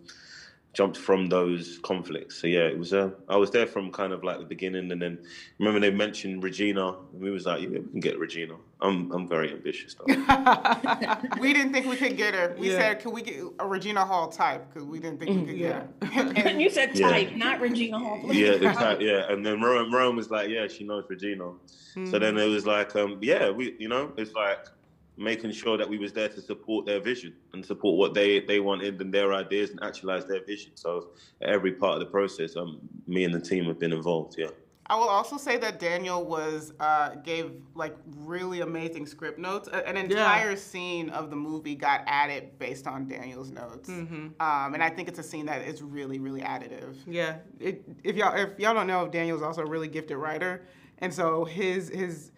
jumped 0.74 0.96
from 0.96 1.28
those 1.28 1.78
conflicts. 1.82 2.40
So 2.40 2.48
yeah, 2.48 2.66
it 2.66 2.78
was. 2.78 2.92
Uh, 2.92 3.10
I 3.28 3.36
was 3.36 3.50
there 3.50 3.66
from 3.66 3.90
kind 3.92 4.12
of 4.12 4.24
like 4.24 4.38
the 4.38 4.44
beginning, 4.44 4.90
and 4.90 5.00
then 5.00 5.18
remember 5.58 5.80
they 5.80 5.94
mentioned 5.94 6.42
Regina. 6.42 6.98
And 7.12 7.20
we 7.20 7.30
was 7.30 7.46
like, 7.46 7.62
yeah, 7.62 7.68
we 7.68 7.78
can 7.78 8.00
get 8.00 8.18
Regina. 8.18 8.56
I'm 8.80 9.10
I'm 9.12 9.28
very 9.28 9.52
ambitious 9.52 9.94
though. 9.94 10.04
we 11.40 11.52
didn't 11.52 11.72
think 11.72 11.86
we 11.86 11.96
could 11.96 12.16
get 12.16 12.34
her. 12.34 12.54
We 12.58 12.72
yeah. 12.72 12.78
said, 12.78 13.00
can 13.00 13.12
we 13.12 13.22
get 13.22 13.40
a 13.60 13.66
Regina 13.66 14.04
Hall 14.04 14.28
type? 14.28 14.66
Because 14.68 14.86
we 14.86 14.98
didn't 14.98 15.20
think 15.20 15.30
we 15.40 15.46
could 15.46 15.56
yeah. 15.56 15.84
get 16.00 16.12
her. 16.12 16.48
and 16.48 16.60
you 16.60 16.68
said 16.68 16.94
type, 16.94 17.30
yeah. 17.30 17.36
not 17.36 17.60
Regina 17.60 17.98
Hall. 17.98 18.20
yeah, 18.24 18.56
the 18.56 18.72
type. 18.72 19.00
Yeah, 19.00 19.30
and 19.30 19.46
then 19.46 19.62
Rome, 19.62 19.94
Rome 19.94 20.16
was 20.16 20.30
like, 20.30 20.48
yeah, 20.48 20.66
she 20.66 20.84
knows 20.84 21.04
Regina. 21.08 21.44
Mm-hmm. 21.44 22.10
So 22.10 22.18
then 22.18 22.36
it 22.36 22.46
was 22.46 22.66
like, 22.66 22.94
um, 22.96 23.18
yeah, 23.22 23.50
we, 23.50 23.76
you 23.78 23.88
know, 23.88 24.12
it's 24.16 24.32
like 24.32 24.66
making 25.16 25.52
sure 25.52 25.76
that 25.76 25.88
we 25.88 25.99
was 25.99 26.12
there 26.12 26.28
to 26.28 26.40
support 26.40 26.87
their 26.87 27.00
vision 27.00 27.35
and 27.52 27.64
support 27.64 27.97
what 27.97 28.14
they 28.14 28.40
they 28.40 28.61
wanted 28.61 29.00
and 29.00 29.12
their 29.12 29.33
ideas 29.33 29.71
and 29.71 29.83
actualize 29.83 30.25
their 30.26 30.44
vision. 30.44 30.73
So 30.75 31.11
every 31.42 31.73
part 31.73 31.94
of 31.94 32.00
the 32.00 32.06
process, 32.06 32.56
um, 32.56 32.80
me 33.06 33.25
and 33.25 33.35
the 33.35 33.40
team 33.40 33.64
have 33.66 33.78
been 33.78 33.92
involved. 33.92 34.37
Yeah. 34.38 34.49
I 34.87 34.97
will 34.97 35.09
also 35.09 35.38
say 35.38 35.56
that 35.59 35.80
Daniel 35.80 36.26
was 36.26 36.75
uh, 36.78 37.14
gave 37.16 37.52
like 37.75 37.97
really 38.18 38.61
amazing 38.61 39.06
script 39.06 39.38
notes. 39.38 39.66
An 39.68 39.97
entire 39.97 40.50
yeah. 40.50 40.56
scene 40.56 41.09
of 41.09 41.30
the 41.30 41.37
movie 41.37 41.75
got 41.75 42.02
added 42.06 42.59
based 42.59 42.87
on 42.87 43.09
Daniel's 43.09 43.50
notes, 43.50 43.88
mm-hmm. 43.88 44.28
um, 44.40 44.75
and 44.75 44.83
I 44.83 44.90
think 44.90 45.09
it's 45.09 45.18
a 45.18 45.23
scene 45.23 45.47
that 45.47 45.62
is 45.62 45.83
really 45.83 46.18
really 46.18 46.42
additive. 46.42 46.97
Yeah, 47.06 47.37
it, 47.61 47.83
if 48.02 48.14
y'all 48.16 48.37
if 48.37 48.59
y'all 48.59 48.75
don't 48.75 48.87
know, 48.87 49.04
if 49.06 49.11
Daniel's 49.11 49.42
also 49.42 49.62
a 49.62 49.66
really 49.66 49.88
gifted 49.88 50.18
writer, 50.18 50.66
and 50.99 51.12
so 51.12 51.47
his 51.47 51.88
his 51.88 52.30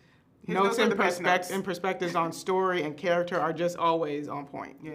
notes, 0.47 0.79
and, 0.79 0.95
perspect- 0.97 1.51
and 1.51 1.65
perspectives 1.65 2.15
on 2.15 2.33
story 2.33 2.83
and 2.83 2.97
character 2.97 3.39
are 3.41 3.53
just 3.53 3.77
always 3.77 4.29
on 4.29 4.47
point. 4.47 4.77
Yeah. 4.83 4.93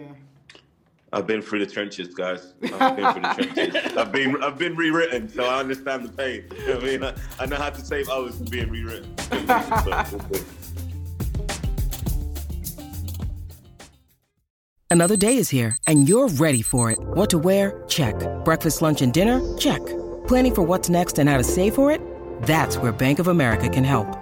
I've 1.14 1.26
been 1.26 1.42
through 1.42 1.58
the 1.64 1.70
trenches, 1.70 2.14
guys. 2.14 2.54
I've 2.62 2.96
been 2.96 3.12
through 3.12 3.22
the 3.22 3.52
trenches. 3.54 3.96
I've 3.98 4.12
been 4.12 4.42
I've 4.42 4.56
been 4.56 4.74
rewritten, 4.74 5.28
so 5.28 5.44
I 5.44 5.60
understand 5.60 6.06
the 6.06 6.12
pain. 6.12 6.44
You 6.58 6.68
know 6.68 6.78
I 6.78 6.80
mean, 6.80 7.04
I, 7.04 7.14
I, 7.38 7.46
know 7.46 7.56
how 7.56 7.68
to 7.68 7.84
save 7.84 8.08
others 8.08 8.36
from 8.36 8.46
being 8.46 8.70
rewritten. 8.70 9.14
Another 14.90 15.16
day 15.16 15.38
is 15.38 15.48
here, 15.48 15.76
and 15.86 16.06
you're 16.06 16.28
ready 16.28 16.60
for 16.60 16.90
it. 16.90 16.98
What 17.00 17.30
to 17.30 17.38
wear? 17.38 17.82
Check. 17.88 18.14
Breakfast, 18.44 18.82
lunch, 18.82 19.00
and 19.00 19.10
dinner? 19.10 19.40
Check. 19.56 19.80
Planning 20.26 20.54
for 20.54 20.62
what's 20.62 20.90
next 20.90 21.18
and 21.18 21.30
how 21.30 21.38
to 21.38 21.44
save 21.44 21.74
for 21.74 21.90
it? 21.90 22.00
That's 22.42 22.76
where 22.76 22.92
Bank 22.92 23.18
of 23.18 23.28
America 23.28 23.70
can 23.70 23.84
help. 23.84 24.21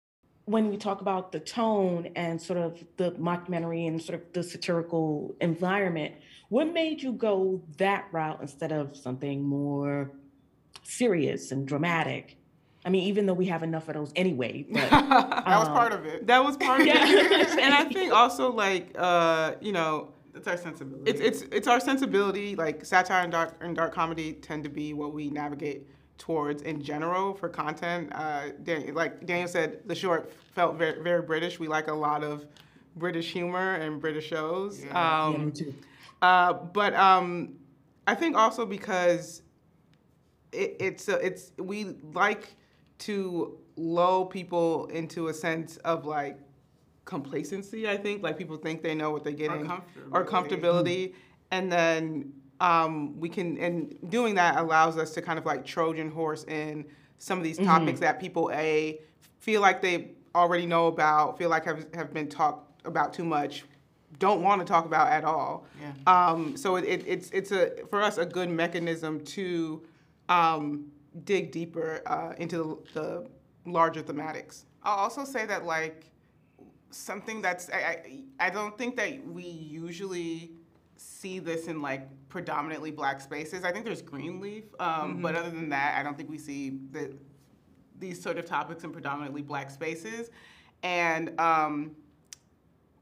When 0.45 0.69
we 0.69 0.77
talk 0.77 1.01
about 1.01 1.31
the 1.31 1.39
tone 1.39 2.09
and 2.15 2.41
sort 2.41 2.59
of 2.59 2.83
the 2.97 3.11
mockumentary 3.11 3.87
and 3.87 4.01
sort 4.01 4.21
of 4.21 4.33
the 4.33 4.43
satirical 4.43 5.35
environment– 5.39 6.15
what 6.51 6.73
made 6.73 7.01
you 7.01 7.13
go 7.13 7.61
that 7.77 8.09
route 8.11 8.39
instead 8.41 8.73
of 8.73 8.97
something 8.97 9.41
more 9.41 10.11
serious 10.83 11.53
and 11.53 11.65
dramatic? 11.65 12.35
I 12.83 12.89
mean, 12.89 13.03
even 13.03 13.25
though 13.25 13.33
we 13.33 13.45
have 13.45 13.63
enough 13.63 13.87
of 13.87 13.93
those 13.93 14.11
anyway. 14.17 14.65
But, 14.73 14.89
that 14.89 15.47
um, 15.47 15.59
was 15.59 15.69
part 15.69 15.93
of 15.93 16.05
it. 16.05 16.27
That 16.27 16.43
was 16.43 16.57
part 16.57 16.81
of 16.81 16.87
it. 16.87 16.95
and 17.57 17.73
I 17.73 17.85
think 17.85 18.11
also 18.11 18.51
like 18.51 18.93
uh, 18.97 19.53
you 19.61 19.71
know, 19.71 20.09
it's 20.35 20.45
our 20.45 20.57
sensibility. 20.57 21.09
It's 21.09 21.21
it's 21.21 21.41
it's 21.53 21.67
our 21.69 21.79
sensibility. 21.79 22.57
Like 22.57 22.83
satire 22.83 23.23
and 23.23 23.31
dark 23.31 23.55
and 23.61 23.73
dark 23.73 23.93
comedy 23.93 24.33
tend 24.33 24.65
to 24.65 24.69
be 24.69 24.93
what 24.93 25.13
we 25.13 25.29
navigate 25.29 25.87
towards 26.21 26.61
in 26.61 26.83
general 26.83 27.33
for 27.33 27.49
content. 27.49 28.11
Uh, 28.13 28.49
Dan, 28.63 28.93
like 28.93 29.25
Daniel 29.25 29.47
said, 29.47 29.79
the 29.87 29.95
short 29.95 30.31
felt 30.53 30.75
very 30.75 31.01
very 31.01 31.23
British. 31.23 31.59
We 31.59 31.67
like 31.67 31.87
a 31.87 31.93
lot 31.93 32.23
of 32.23 32.45
British 32.95 33.31
humor 33.33 33.73
and 33.73 33.99
British 33.99 34.27
shows. 34.27 34.83
Yeah, 34.83 35.23
um, 35.23 35.33
yeah 35.33 35.37
me 35.39 35.51
too. 35.51 35.73
Uh, 36.21 36.53
but 36.53 36.93
um, 36.93 37.55
I 38.05 38.13
think 38.13 38.37
also 38.37 38.67
because 38.67 39.41
it, 40.51 40.75
it's 40.79 41.09
a, 41.09 41.25
it's 41.25 41.53
we 41.57 41.95
like 42.13 42.55
to 42.99 43.57
lull 43.75 44.27
people 44.27 44.85
into 44.87 45.29
a 45.29 45.33
sense 45.33 45.77
of 45.77 46.05
like 46.05 46.37
complacency. 47.05 47.89
I 47.89 47.97
think 47.97 48.21
like 48.21 48.37
people 48.37 48.57
think 48.57 48.83
they 48.83 48.93
know 48.93 49.09
what 49.09 49.23
they're 49.23 49.33
getting 49.33 49.67
or, 49.71 49.81
or 50.11 50.23
comfortability, 50.23 51.15
and 51.49 51.71
then 51.71 52.31
um, 52.61 53.19
we 53.19 53.27
can 53.27 53.57
and 53.57 53.95
doing 54.09 54.35
that 54.35 54.57
allows 54.57 54.97
us 54.97 55.13
to 55.15 55.21
kind 55.21 55.37
of 55.37 55.45
like 55.45 55.65
Trojan 55.65 56.11
horse 56.11 56.43
in 56.45 56.85
some 57.17 57.37
of 57.37 57.43
these 57.43 57.57
mm-hmm. 57.57 57.67
topics 57.67 57.99
that 57.99 58.19
people 58.19 58.51
a 58.53 58.99
feel 59.39 59.61
like 59.61 59.81
they 59.81 60.11
already 60.35 60.65
know 60.65 60.87
about, 60.87 61.37
feel 61.37 61.49
like 61.49 61.65
have 61.65 61.87
have 61.93 62.13
been 62.13 62.29
talked 62.29 62.85
about 62.85 63.13
too 63.13 63.25
much 63.25 63.65
don't 64.19 64.41
want 64.41 64.61
to 64.61 64.65
talk 64.65 64.85
about 64.85 65.11
at 65.11 65.23
all. 65.23 65.65
Yeah. 65.81 65.93
Um, 66.05 66.55
so 66.55 66.75
it, 66.75 66.85
it, 66.85 67.03
it's 67.07 67.29
it's 67.31 67.51
a 67.51 67.71
for 67.89 68.01
us 68.01 68.17
a 68.17 68.25
good 68.25 68.49
mechanism 68.49 69.23
to 69.25 69.81
um, 70.29 70.91
dig 71.23 71.51
deeper 71.51 72.01
uh, 72.05 72.33
into 72.37 72.83
the, 72.93 73.01
the, 73.01 73.27
larger 73.65 74.01
thematics. 74.01 74.65
I'll 74.83 74.97
also 74.97 75.23
say 75.23 75.45
that 75.45 75.65
like 75.65 76.05
something 76.91 77.41
that's 77.41 77.69
I, 77.69 77.77
I, 78.39 78.47
I 78.47 78.49
don't 78.49 78.77
think 78.77 78.95
that 78.97 79.25
we 79.25 79.43
usually 79.43 80.51
see 81.01 81.39
this 81.39 81.67
in 81.67 81.81
like 81.81 82.07
predominantly 82.29 82.91
black 82.91 83.21
spaces. 83.21 83.63
I 83.63 83.71
think 83.71 83.85
there's 83.85 84.01
Greenleaf, 84.01 84.63
um, 84.79 84.87
mm-hmm. 84.87 85.21
but 85.21 85.35
other 85.35 85.49
than 85.49 85.69
that, 85.69 85.97
I 85.97 86.03
don't 86.03 86.17
think 86.17 86.29
we 86.29 86.37
see 86.37 86.79
the, 86.91 87.13
these 87.99 88.21
sort 88.21 88.37
of 88.37 88.45
topics 88.45 88.83
in 88.83 88.91
predominantly 88.91 89.41
black 89.41 89.69
spaces. 89.69 90.29
And 90.83 91.39
um, 91.39 91.95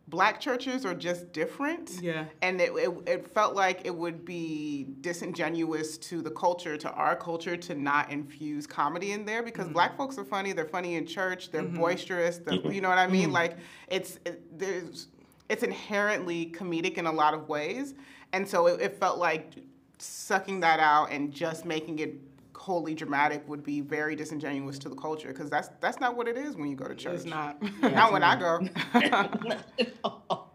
black 0.08 0.40
churches 0.40 0.86
are 0.86 0.94
just 0.94 1.32
different. 1.32 1.92
Yeah. 2.02 2.26
And 2.42 2.60
it, 2.60 2.72
it, 2.74 2.90
it, 3.08 3.34
felt 3.34 3.56
like 3.56 3.82
it 3.86 3.96
would 3.96 4.26
be 4.26 4.88
disingenuous 5.02 5.98
to 6.00 6.22
the 6.22 6.32
culture, 6.32 6.76
to 6.78 6.92
our 6.92 7.16
culture, 7.16 7.56
to 7.56 7.76
not 7.76 8.12
infuse 8.12 8.66
comedy 8.68 9.12
in 9.12 9.26
there 9.26 9.44
because 9.44 9.66
mm-hmm. 9.66 9.74
black 9.74 9.98
folks 9.98 10.18
are 10.18 10.26
funny. 10.26 10.52
They're 10.52 10.66
funny 10.66 10.96
in 10.96 11.06
church. 11.06 11.52
They're 11.52 11.64
mm-hmm. 11.64 11.78
boisterous. 11.78 12.40
They're, 12.40 12.56
you 12.56 12.82
know 12.82 12.90
what 12.90 12.98
I 12.98 13.08
mean? 13.08 13.26
Mm-hmm. 13.26 13.34
Like 13.34 13.58
it's 13.88 14.20
it, 14.26 14.58
there's 14.58 15.08
it's 15.50 15.64
inherently 15.64 16.54
comedic 16.56 16.98
in 16.98 17.06
a 17.06 17.12
lot 17.12 17.34
of 17.34 17.50
ways, 17.50 17.96
and 18.34 18.48
so 18.48 18.68
it, 18.68 18.82
it 18.82 19.00
felt 19.00 19.18
like 19.18 19.54
sucking 19.98 20.62
that 20.62 20.80
out 20.80 21.12
and 21.12 21.32
just 21.32 21.66
making 21.66 22.00
it 22.00 22.16
wholly 22.56 22.94
dramatic 22.94 23.48
would 23.48 23.64
be 23.64 23.82
very 23.82 24.16
disingenuous 24.16 24.78
to 24.78 24.90
the 24.90 24.96
culture 24.96 25.30
because 25.30 25.50
that's 25.50 25.70
that's 25.80 26.00
not 26.00 26.16
what 26.16 26.28
it 26.28 26.38
is 26.38 26.56
when 26.56 26.70
you 26.70 26.76
go 26.76 26.88
to 26.88 26.96
church. 26.96 27.16
It's 27.16 27.26
not. 27.26 27.58
Yeah, 27.82 27.90
not 27.90 28.12
when 28.12 28.24
I 28.24 28.36
go. 28.38 28.60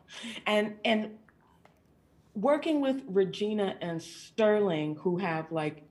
and 0.47 0.75
and 0.85 1.11
working 2.35 2.81
with 2.81 3.03
Regina 3.07 3.77
and 3.81 4.01
Sterling, 4.03 4.97
who 4.97 5.17
have 5.19 5.51
like, 5.51 5.83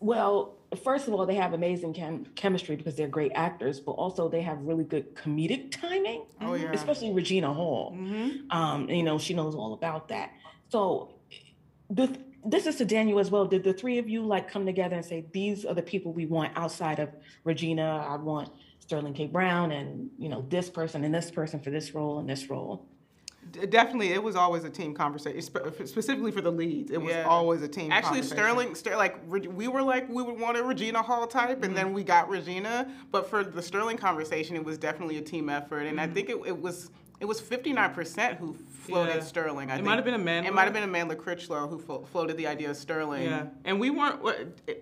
well, 0.00 0.56
first 0.82 1.08
of 1.08 1.14
all, 1.14 1.26
they 1.26 1.34
have 1.34 1.52
amazing 1.52 1.94
chem- 1.94 2.26
chemistry 2.34 2.76
because 2.76 2.96
they're 2.96 3.08
great 3.08 3.32
actors, 3.34 3.80
but 3.80 3.92
also 3.92 4.28
they 4.28 4.42
have 4.42 4.58
really 4.62 4.84
good 4.84 5.14
comedic 5.14 5.70
timing. 5.72 6.24
Oh 6.40 6.54
yeah. 6.54 6.72
Especially 6.72 7.12
Regina 7.12 7.52
Hall. 7.52 7.92
Mm-hmm. 7.92 8.50
Um, 8.50 8.88
you 8.88 9.02
know, 9.02 9.18
she 9.18 9.34
knows 9.34 9.54
all 9.54 9.72
about 9.72 10.08
that. 10.08 10.32
So 10.68 11.14
the 11.90 12.18
this 12.44 12.66
is 12.66 12.76
to 12.76 12.84
Daniel 12.84 13.18
as 13.18 13.30
well. 13.30 13.44
Did 13.44 13.64
the 13.64 13.72
three 13.72 13.98
of 13.98 14.08
you 14.08 14.24
like 14.24 14.48
come 14.48 14.66
together 14.66 14.96
and 14.96 15.04
say 15.04 15.26
these 15.32 15.64
are 15.64 15.74
the 15.74 15.82
people 15.82 16.12
we 16.12 16.26
want 16.26 16.52
outside 16.56 17.00
of 17.00 17.10
Regina? 17.44 18.06
I 18.08 18.16
want 18.16 18.50
Sterling 18.78 19.14
K. 19.14 19.26
Brown 19.26 19.72
and 19.72 20.10
you 20.18 20.28
know 20.28 20.44
this 20.48 20.70
person 20.70 21.04
and 21.04 21.14
this 21.14 21.30
person 21.30 21.60
for 21.60 21.70
this 21.70 21.94
role 21.94 22.18
and 22.18 22.28
this 22.28 22.48
role. 22.48 22.86
Definitely, 23.52 24.12
it 24.12 24.22
was 24.22 24.36
always 24.36 24.64
a 24.64 24.70
team 24.70 24.94
conversation, 24.94 25.40
specifically 25.86 26.30
for 26.30 26.40
the 26.40 26.50
leads. 26.50 26.90
It 26.90 27.00
was 27.00 27.12
yeah. 27.12 27.24
always 27.24 27.62
a 27.62 27.68
team. 27.68 27.92
Actually, 27.92 28.22
Sterling, 28.22 28.74
Ster- 28.74 28.96
like 28.96 29.18
we 29.28 29.68
were 29.68 29.82
like 29.82 30.08
we 30.08 30.22
would 30.22 30.38
want 30.38 30.56
a 30.56 30.62
Regina 30.62 31.02
Hall 31.02 31.26
type, 31.26 31.50
and 31.50 31.64
mm-hmm. 31.64 31.74
then 31.74 31.92
we 31.92 32.04
got 32.04 32.28
Regina. 32.28 32.90
But 33.10 33.30
for 33.30 33.44
the 33.44 33.62
Sterling 33.62 33.96
conversation, 33.96 34.56
it 34.56 34.64
was 34.64 34.78
definitely 34.78 35.18
a 35.18 35.22
team 35.22 35.48
effort, 35.48 35.82
and 35.82 35.98
mm-hmm. 35.98 36.10
I 36.10 36.12
think 36.12 36.28
it, 36.28 36.38
it 36.44 36.60
was 36.60 36.90
it 37.18 37.24
was 37.24 37.40
59% 37.40 38.36
who 38.36 38.54
floated 38.54 39.16
yeah. 39.16 39.20
Sterling. 39.20 39.70
I 39.70 39.78
it 39.78 39.84
might 39.84 39.96
have 39.96 40.04
been 40.04 40.14
Amanda. 40.14 40.48
It 40.48 40.54
might 40.54 40.64
have 40.64 40.74
been 40.74 40.88
Amandla 40.88 41.16
Crichlow 41.16 41.68
who 41.68 41.78
flo- 41.78 42.04
floated 42.12 42.36
the 42.36 42.46
idea 42.46 42.70
of 42.70 42.76
Sterling. 42.76 43.24
Yeah, 43.24 43.46
and 43.64 43.80
we 43.80 43.90
weren't. 43.90 44.20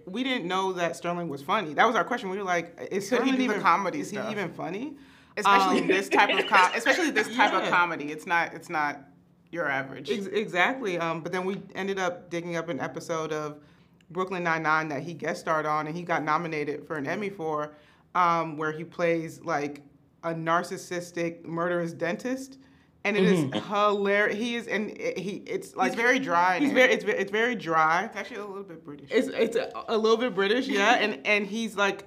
We 0.06 0.24
didn't 0.24 0.46
know 0.46 0.72
that 0.72 0.96
Sterling 0.96 1.28
was 1.28 1.42
funny. 1.42 1.74
That 1.74 1.86
was 1.86 1.94
our 1.94 2.04
question. 2.04 2.30
We 2.30 2.38
were 2.38 2.44
like, 2.44 2.88
"Is 2.90 3.06
Sterling 3.06 3.34
he 3.34 3.44
even 3.44 3.60
comedy? 3.60 4.00
Is 4.00 4.08
stuff? 4.08 4.26
he 4.26 4.32
even 4.32 4.52
funny?" 4.52 4.96
Especially 5.36 5.80
um, 5.80 5.86
this 5.88 6.08
type 6.08 6.30
of 6.30 6.46
com- 6.46 6.70
especially 6.74 7.10
this 7.10 7.26
type 7.34 7.52
yeah. 7.52 7.62
of 7.62 7.70
comedy. 7.70 8.12
It's 8.12 8.26
not. 8.26 8.54
It's 8.54 8.68
not 8.68 9.00
your 9.50 9.68
average. 9.68 10.10
Ex- 10.10 10.26
exactly. 10.26 10.98
Um, 10.98 11.20
but 11.20 11.32
then 11.32 11.44
we 11.44 11.60
ended 11.74 11.98
up 11.98 12.30
digging 12.30 12.56
up 12.56 12.68
an 12.68 12.80
episode 12.80 13.32
of 13.32 13.58
Brooklyn 14.10 14.44
Nine 14.44 14.62
Nine 14.62 14.88
that 14.88 15.02
he 15.02 15.14
guest 15.14 15.40
starred 15.40 15.66
on, 15.66 15.86
and 15.86 15.96
he 15.96 16.02
got 16.02 16.22
nominated 16.22 16.86
for 16.86 16.96
an 16.96 17.06
Emmy 17.06 17.30
for, 17.30 17.74
um, 18.14 18.56
where 18.56 18.72
he 18.72 18.84
plays 18.84 19.40
like 19.42 19.82
a 20.22 20.34
narcissistic 20.34 21.44
murderous 21.44 21.92
dentist 21.92 22.58
and 23.04 23.16
it 23.16 23.22
mm-hmm. 23.22 23.54
is 23.54 23.64
hilarious. 23.66 24.36
He 24.36 24.56
is, 24.56 24.66
and 24.66 24.96
he 24.98 25.42
it's 25.46 25.76
like 25.76 25.92
he's 25.92 26.00
very 26.00 26.18
dry. 26.18 26.58
He's 26.58 26.72
very 26.72 26.92
it's, 26.92 27.04
very 27.04 27.18
it's 27.18 27.30
very 27.30 27.54
dry. 27.54 28.04
It's 28.04 28.16
actually 28.16 28.38
a 28.38 28.46
little 28.46 28.62
bit 28.62 28.84
British. 28.84 29.10
It's 29.10 29.28
it's 29.28 29.56
a, 29.56 29.70
a 29.88 29.96
little 29.96 30.16
bit 30.16 30.34
British, 30.34 30.66
yeah, 30.66 30.94
and 30.94 31.24
and 31.26 31.46
he's 31.46 31.76
like 31.76 32.06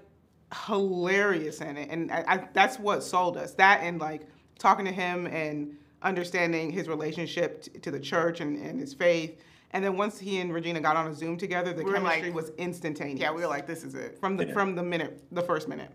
hilarious 0.67 1.61
in 1.61 1.77
it, 1.77 1.89
and 1.89 2.11
I, 2.11 2.23
I, 2.27 2.47
that's 2.53 2.79
what 2.79 3.03
sold 3.03 3.37
us. 3.37 3.53
That 3.55 3.81
and 3.81 3.99
like 3.99 4.27
talking 4.59 4.85
to 4.85 4.91
him 4.91 5.27
and 5.27 5.75
understanding 6.01 6.71
his 6.71 6.87
relationship 6.87 7.63
t- 7.63 7.79
to 7.79 7.91
the 7.91 7.99
church 7.99 8.39
and, 8.39 8.57
and 8.57 8.79
his 8.79 8.93
faith. 8.93 9.39
And 9.71 9.83
then 9.83 9.97
once 9.97 10.17
he 10.17 10.39
and 10.39 10.53
Regina 10.53 10.79
got 10.79 10.95
on 10.95 11.07
a 11.07 11.13
Zoom 11.13 11.37
together, 11.37 11.73
the 11.73 11.83
we 11.83 11.91
chemistry 11.91 12.27
like, 12.27 12.33
was 12.33 12.51
instantaneous. 12.57 13.19
Yeah, 13.19 13.31
we 13.31 13.41
were 13.41 13.47
like, 13.47 13.67
"This 13.67 13.83
is 13.83 13.95
it." 13.95 14.17
From 14.19 14.37
the 14.37 14.47
yeah. 14.47 14.53
from 14.53 14.75
the 14.75 14.83
minute, 14.83 15.21
the 15.31 15.41
first 15.41 15.67
minute. 15.67 15.91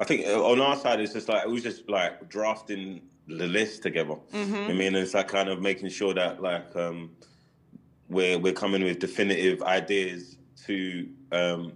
I 0.00 0.04
think 0.04 0.26
uh, 0.26 0.44
on 0.44 0.60
our 0.60 0.76
side, 0.76 0.98
it's 0.98 1.12
just 1.12 1.28
like 1.28 1.44
it 1.44 1.50
was 1.50 1.62
just 1.62 1.88
like 1.88 2.28
drafting 2.28 3.02
the 3.28 3.46
list 3.46 3.82
together. 3.82 4.16
Mm-hmm. 4.32 4.70
I 4.70 4.72
mean, 4.72 4.94
it's 4.96 5.14
like 5.14 5.28
kind 5.28 5.48
of 5.48 5.60
making 5.60 5.90
sure 5.90 6.14
that 6.14 6.42
like 6.42 6.74
um, 6.74 7.10
we're 8.08 8.38
we're 8.38 8.52
coming 8.52 8.82
with 8.82 8.98
definitive 8.98 9.62
ideas 9.62 10.36
to 10.66 11.08
um, 11.30 11.72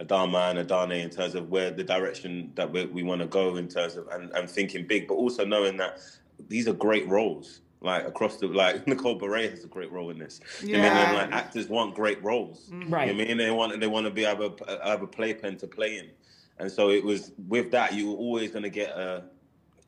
Adamma 0.00 0.50
and 0.50 0.68
Adanne 0.68 1.02
in 1.02 1.10
terms 1.10 1.34
of 1.34 1.48
where 1.50 1.70
the 1.70 1.84
direction 1.84 2.52
that 2.54 2.70
we, 2.70 2.86
we 2.86 3.02
want 3.02 3.20
to 3.20 3.26
go 3.26 3.56
in 3.56 3.68
terms 3.68 3.96
of 3.96 4.06
and, 4.08 4.30
and 4.32 4.48
thinking 4.48 4.86
big, 4.86 5.08
but 5.08 5.14
also 5.14 5.44
knowing 5.44 5.76
that 5.78 6.00
these 6.48 6.68
are 6.68 6.72
great 6.72 7.06
roles. 7.08 7.60
Like 7.80 8.06
across 8.06 8.38
the 8.38 8.48
like 8.48 8.86
Nicole 8.88 9.20
Beharie 9.20 9.50
has 9.50 9.62
a 9.62 9.68
great 9.68 9.92
role 9.92 10.10
in 10.10 10.18
this. 10.18 10.40
Yeah. 10.62 10.78
I 10.78 10.80
mean, 10.80 10.92
and, 10.92 11.16
like 11.16 11.32
actors 11.32 11.68
want 11.68 11.94
great 11.94 12.22
roles. 12.24 12.68
Mm-hmm. 12.70 12.92
Right. 12.92 13.08
I 13.08 13.12
mean, 13.12 13.36
they 13.36 13.50
want 13.50 13.78
they 13.78 13.86
want 13.86 14.06
to 14.06 14.10
be 14.10 14.22
have 14.22 14.40
a 14.40 14.52
have 14.84 15.02
a 15.02 15.06
playpen 15.06 15.56
to 15.58 15.68
play 15.68 15.98
in, 15.98 16.10
and 16.58 16.70
so 16.70 16.90
it 16.90 17.04
was 17.04 17.32
with 17.46 17.70
that 17.70 17.94
you 17.94 18.10
were 18.10 18.16
always 18.16 18.50
going 18.50 18.64
to 18.64 18.70
get 18.70 18.90
a 18.90 19.22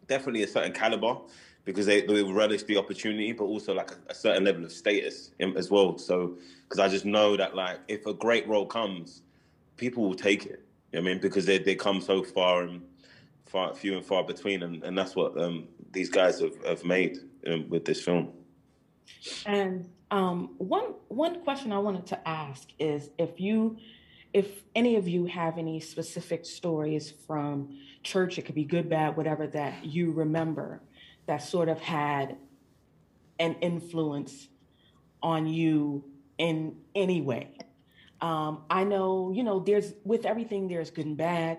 definitely 0.07 0.45
a 0.45 0.49
certain 0.49 0.73
caliber 0.73 1.17
because 1.64 1.87
they, 1.87 2.00
they 2.02 2.23
relish 2.23 2.62
the 2.64 2.76
opportunity, 2.76 3.33
but 3.33 3.45
also 3.45 3.75
like 3.75 3.90
a, 3.90 3.97
a 4.09 4.14
certain 4.14 4.45
level 4.45 4.64
of 4.64 4.73
status 4.73 5.33
in, 5.38 5.57
as 5.57 5.71
well. 5.71 5.99
So 5.99 6.37
because 6.64 6.79
I 6.79 6.88
just 6.88 7.05
know 7.05 7.37
that 7.37 7.55
like 7.55 7.79
if 7.88 8.07
a 8.07 8.14
great 8.14 8.47
role 8.49 8.67
comes, 8.67 9.23
people 9.80 10.04
will 10.06 10.14
take 10.14 10.44
it. 10.44 10.62
You 10.92 11.00
know 11.00 11.00
I 11.00 11.12
mean, 11.12 11.18
because 11.20 11.46
they 11.46 11.58
they 11.58 11.75
come 11.75 12.00
so 12.00 12.22
far 12.22 12.62
and 12.62 12.82
far 13.46 13.75
few 13.75 13.96
and 13.96 14.04
far 14.04 14.22
between, 14.22 14.62
and, 14.62 14.84
and 14.84 14.96
that's 14.96 15.16
what 15.16 15.40
um, 15.40 15.66
these 15.90 16.10
guys 16.10 16.40
have, 16.40 16.56
have 16.64 16.84
made 16.84 17.18
um, 17.49 17.68
with 17.68 17.84
this 17.84 18.00
film. 18.04 18.32
And 19.46 19.88
um, 20.10 20.54
one 20.58 20.94
one 21.08 21.40
question 21.42 21.72
I 21.72 21.78
wanted 21.78 22.06
to 22.06 22.28
ask 22.28 22.68
is 22.78 23.10
if 23.18 23.40
you, 23.40 23.76
if 24.32 24.62
any 24.75 24.96
of 24.96 25.08
you 25.08 25.26
have 25.26 25.58
any 25.58 25.80
specific 25.80 26.44
stories 26.44 27.12
from 27.26 27.78
church, 28.02 28.38
it 28.38 28.42
could 28.42 28.54
be 28.54 28.64
good, 28.64 28.88
bad, 28.88 29.16
whatever 29.16 29.46
that 29.49 29.84
you 29.84 30.12
remember 30.12 30.80
that 31.26 31.38
sort 31.38 31.68
of 31.68 31.80
had 31.80 32.37
an 33.38 33.54
influence 33.60 34.49
on 35.22 35.46
you 35.46 36.04
in 36.38 36.76
any 36.94 37.20
way. 37.20 37.49
Um, 38.20 38.64
I 38.68 38.84
know, 38.84 39.32
you 39.34 39.42
know, 39.42 39.60
there's 39.60 39.94
with 40.04 40.26
everything, 40.26 40.68
there's 40.68 40.90
good 40.90 41.06
and 41.06 41.16
bad. 41.16 41.58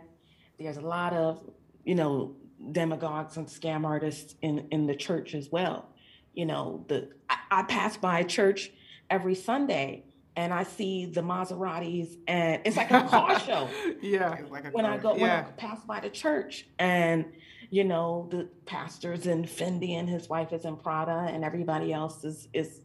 There's 0.60 0.78
a 0.78 0.82
lot 0.82 1.14
of, 1.14 1.42
you 1.84 1.96
know, 1.96 2.36
demagogues 2.72 3.38
and 3.38 3.48
scam 3.48 3.86
artists 3.86 4.36
in 4.42 4.68
in 4.72 4.86
the 4.86 4.96
church 4.96 5.34
as 5.34 5.52
well. 5.52 5.90
You 6.34 6.46
know, 6.46 6.86
the 6.88 7.10
I, 7.30 7.38
I 7.52 7.64
pass 7.64 7.98
by 7.98 8.20
a 8.20 8.24
church 8.24 8.72
every 9.10 9.36
Sunday 9.36 10.04
and 10.36 10.54
I 10.54 10.64
see 10.64 11.06
the 11.06 11.22
Maseratis, 11.22 12.18
and 12.28 12.62
it's 12.64 12.78
like 12.78 12.92
a 12.92 13.04
car 13.10 13.40
show. 13.40 13.70
yeah, 14.02 14.38
like 14.50 14.74
when 14.74 14.86
car. 14.86 14.94
I 14.94 14.98
go 14.98 15.14
when 15.14 15.30
I 15.30 15.42
pass 15.42 15.84
by 15.84 16.00
the 16.00 16.10
church, 16.10 16.68
and 16.80 17.26
you 17.70 17.84
know 17.84 18.28
the 18.32 18.48
pastor's 18.66 19.28
in 19.28 19.44
Fendi 19.44 19.92
and 19.92 20.10
his 20.10 20.30
wife 20.30 20.54
is 20.54 20.66
in 20.66 20.78
Prada, 20.78 21.28
and 21.32 21.44
everybody 21.44 21.92
else 21.92 22.24
is 22.24 22.48
is 22.54 22.82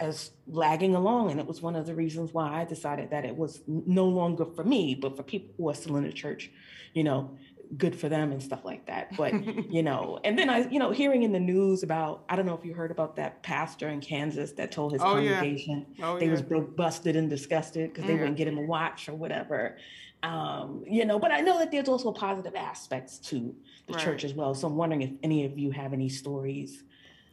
is 0.00 0.30
lagging 0.46 0.94
along. 0.94 1.30
And 1.30 1.40
it 1.40 1.46
was 1.46 1.62
one 1.62 1.76
of 1.76 1.86
the 1.86 1.94
reasons 1.94 2.32
why 2.32 2.60
I 2.60 2.64
decided 2.64 3.10
that 3.10 3.24
it 3.24 3.36
was 3.36 3.62
no 3.66 4.06
longer 4.06 4.44
for 4.44 4.64
me, 4.64 4.94
but 4.94 5.16
for 5.16 5.22
people 5.22 5.54
who 5.56 5.68
are 5.68 5.74
still 5.74 5.96
in 5.96 6.04
the 6.04 6.12
church, 6.12 6.50
you 6.94 7.04
know, 7.04 7.36
good 7.78 7.96
for 7.96 8.08
them 8.08 8.32
and 8.32 8.42
stuff 8.42 8.64
like 8.64 8.86
that. 8.86 9.16
But, 9.16 9.32
you 9.70 9.82
know, 9.82 10.20
and 10.24 10.38
then 10.38 10.50
I, 10.50 10.68
you 10.68 10.78
know, 10.78 10.90
hearing 10.90 11.22
in 11.22 11.32
the 11.32 11.40
news 11.40 11.82
about, 11.82 12.24
I 12.28 12.36
don't 12.36 12.46
know 12.46 12.54
if 12.54 12.64
you 12.64 12.74
heard 12.74 12.90
about 12.90 13.16
that 13.16 13.42
pastor 13.42 13.88
in 13.88 14.00
Kansas 14.00 14.52
that 14.52 14.72
told 14.72 14.92
his 14.92 15.02
oh, 15.02 15.14
congregation 15.14 15.86
yeah. 15.94 16.10
oh, 16.10 16.18
they 16.18 16.26
yeah. 16.26 16.32
was 16.32 16.42
busted 16.42 17.16
and 17.16 17.30
disgusted 17.30 17.92
because 17.92 18.06
they 18.06 18.14
mm. 18.14 18.20
wouldn't 18.20 18.36
get 18.36 18.48
him 18.48 18.58
a 18.58 18.62
watch 18.62 19.08
or 19.08 19.14
whatever. 19.14 19.76
Um, 20.22 20.84
you 20.86 21.04
know, 21.04 21.18
but 21.18 21.32
I 21.32 21.40
know 21.40 21.58
that 21.58 21.72
there's 21.72 21.88
also 21.88 22.12
positive 22.12 22.54
aspects 22.54 23.18
to 23.18 23.54
the 23.88 23.94
right. 23.94 24.02
church 24.02 24.24
as 24.24 24.34
well. 24.34 24.54
So 24.54 24.68
I'm 24.68 24.76
wondering 24.76 25.02
if 25.02 25.10
any 25.22 25.44
of 25.44 25.58
you 25.58 25.72
have 25.72 25.92
any 25.92 26.08
stories, 26.08 26.84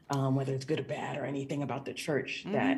um, 0.10 0.36
whether 0.36 0.54
it's 0.54 0.66
good 0.66 0.80
or 0.80 0.84
bad 0.84 1.18
or 1.18 1.26
anything 1.26 1.64
about 1.64 1.86
the 1.86 1.94
church 1.94 2.44
mm-hmm. 2.46 2.54
that. 2.54 2.78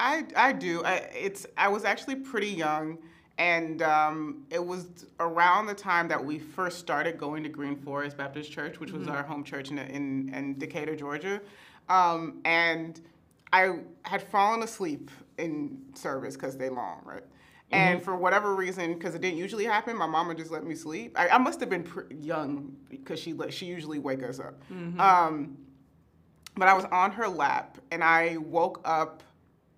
I, 0.00 0.24
I 0.36 0.52
do. 0.52 0.84
I, 0.84 1.08
it's 1.12 1.44
I 1.56 1.66
was 1.68 1.84
actually 1.84 2.16
pretty 2.16 2.50
young 2.50 2.98
and 3.38 3.82
um, 3.82 4.44
it 4.50 4.64
was 4.64 5.06
around 5.20 5.66
the 5.66 5.74
time 5.74 6.08
that 6.08 6.22
we 6.22 6.38
first 6.40 6.78
started 6.78 7.18
going 7.18 7.44
to 7.44 7.48
Green 7.48 7.76
Forest 7.76 8.16
Baptist 8.16 8.50
Church, 8.50 8.80
which 8.80 8.90
was 8.90 9.04
mm-hmm. 9.04 9.12
our 9.12 9.22
home 9.22 9.44
church 9.44 9.70
in, 9.70 9.78
in, 9.78 10.34
in 10.34 10.58
Decatur, 10.58 10.96
Georgia. 10.96 11.40
Um, 11.88 12.40
and 12.44 13.00
I 13.52 13.78
had 14.02 14.22
fallen 14.22 14.64
asleep 14.64 15.10
in 15.38 15.78
service 15.94 16.34
because 16.34 16.56
they 16.56 16.68
long, 16.68 17.00
right? 17.04 17.22
Mm-hmm. 17.22 17.74
And 17.74 18.02
for 18.02 18.16
whatever 18.16 18.56
reason, 18.56 18.94
because 18.94 19.14
it 19.14 19.20
didn't 19.20 19.38
usually 19.38 19.64
happen, 19.64 19.96
my 19.96 20.06
mama 20.06 20.34
just 20.34 20.50
let 20.50 20.64
me 20.64 20.74
sleep. 20.74 21.16
I, 21.16 21.28
I 21.28 21.38
must 21.38 21.60
have 21.60 21.70
been 21.70 21.84
pr- 21.84 22.12
young 22.12 22.74
because 22.90 23.20
she 23.20 23.34
let, 23.34 23.52
she 23.52 23.66
usually 23.66 24.00
wake 24.00 24.24
us 24.24 24.40
up. 24.40 24.60
Mm-hmm. 24.72 25.00
Um, 25.00 25.56
but 26.58 26.68
I 26.68 26.74
was 26.74 26.84
on 26.86 27.12
her 27.12 27.28
lap, 27.28 27.78
and 27.90 28.04
I 28.04 28.36
woke 28.38 28.80
up 28.84 29.22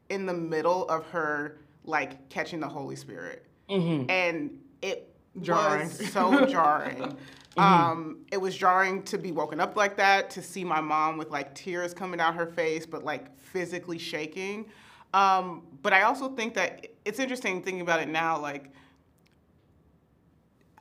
in 0.08 0.26
the 0.26 0.34
middle 0.34 0.88
of 0.88 1.06
her 1.06 1.58
like 1.84 2.28
catching 2.28 2.60
the 2.60 2.68
Holy 2.68 2.96
Spirit 2.96 3.46
mm-hmm. 3.70 4.10
and 4.10 4.58
it 4.82 5.14
jarring. 5.40 5.88
was 5.88 6.12
so 6.12 6.44
jarring. 6.46 7.16
Mm-hmm. 7.56 7.90
Um, 7.90 8.18
it 8.30 8.36
was 8.36 8.56
jarring 8.56 9.02
to 9.02 9.18
be 9.18 9.32
woken 9.32 9.58
up 9.58 9.74
like 9.74 9.96
that, 9.96 10.30
to 10.30 10.40
see 10.40 10.62
my 10.62 10.80
mom 10.80 11.16
with 11.16 11.30
like 11.30 11.52
tears 11.52 11.92
coming 11.92 12.20
out 12.20 12.36
her 12.36 12.46
face, 12.46 12.86
but 12.86 13.02
like 13.02 13.36
physically 13.40 13.98
shaking. 13.98 14.66
Um, 15.12 15.66
but 15.82 15.92
I 15.92 16.02
also 16.02 16.28
think 16.28 16.54
that 16.54 16.86
it's 17.04 17.18
interesting 17.18 17.60
thinking 17.60 17.80
about 17.80 18.00
it 18.00 18.08
now, 18.08 18.38
like 18.38 18.70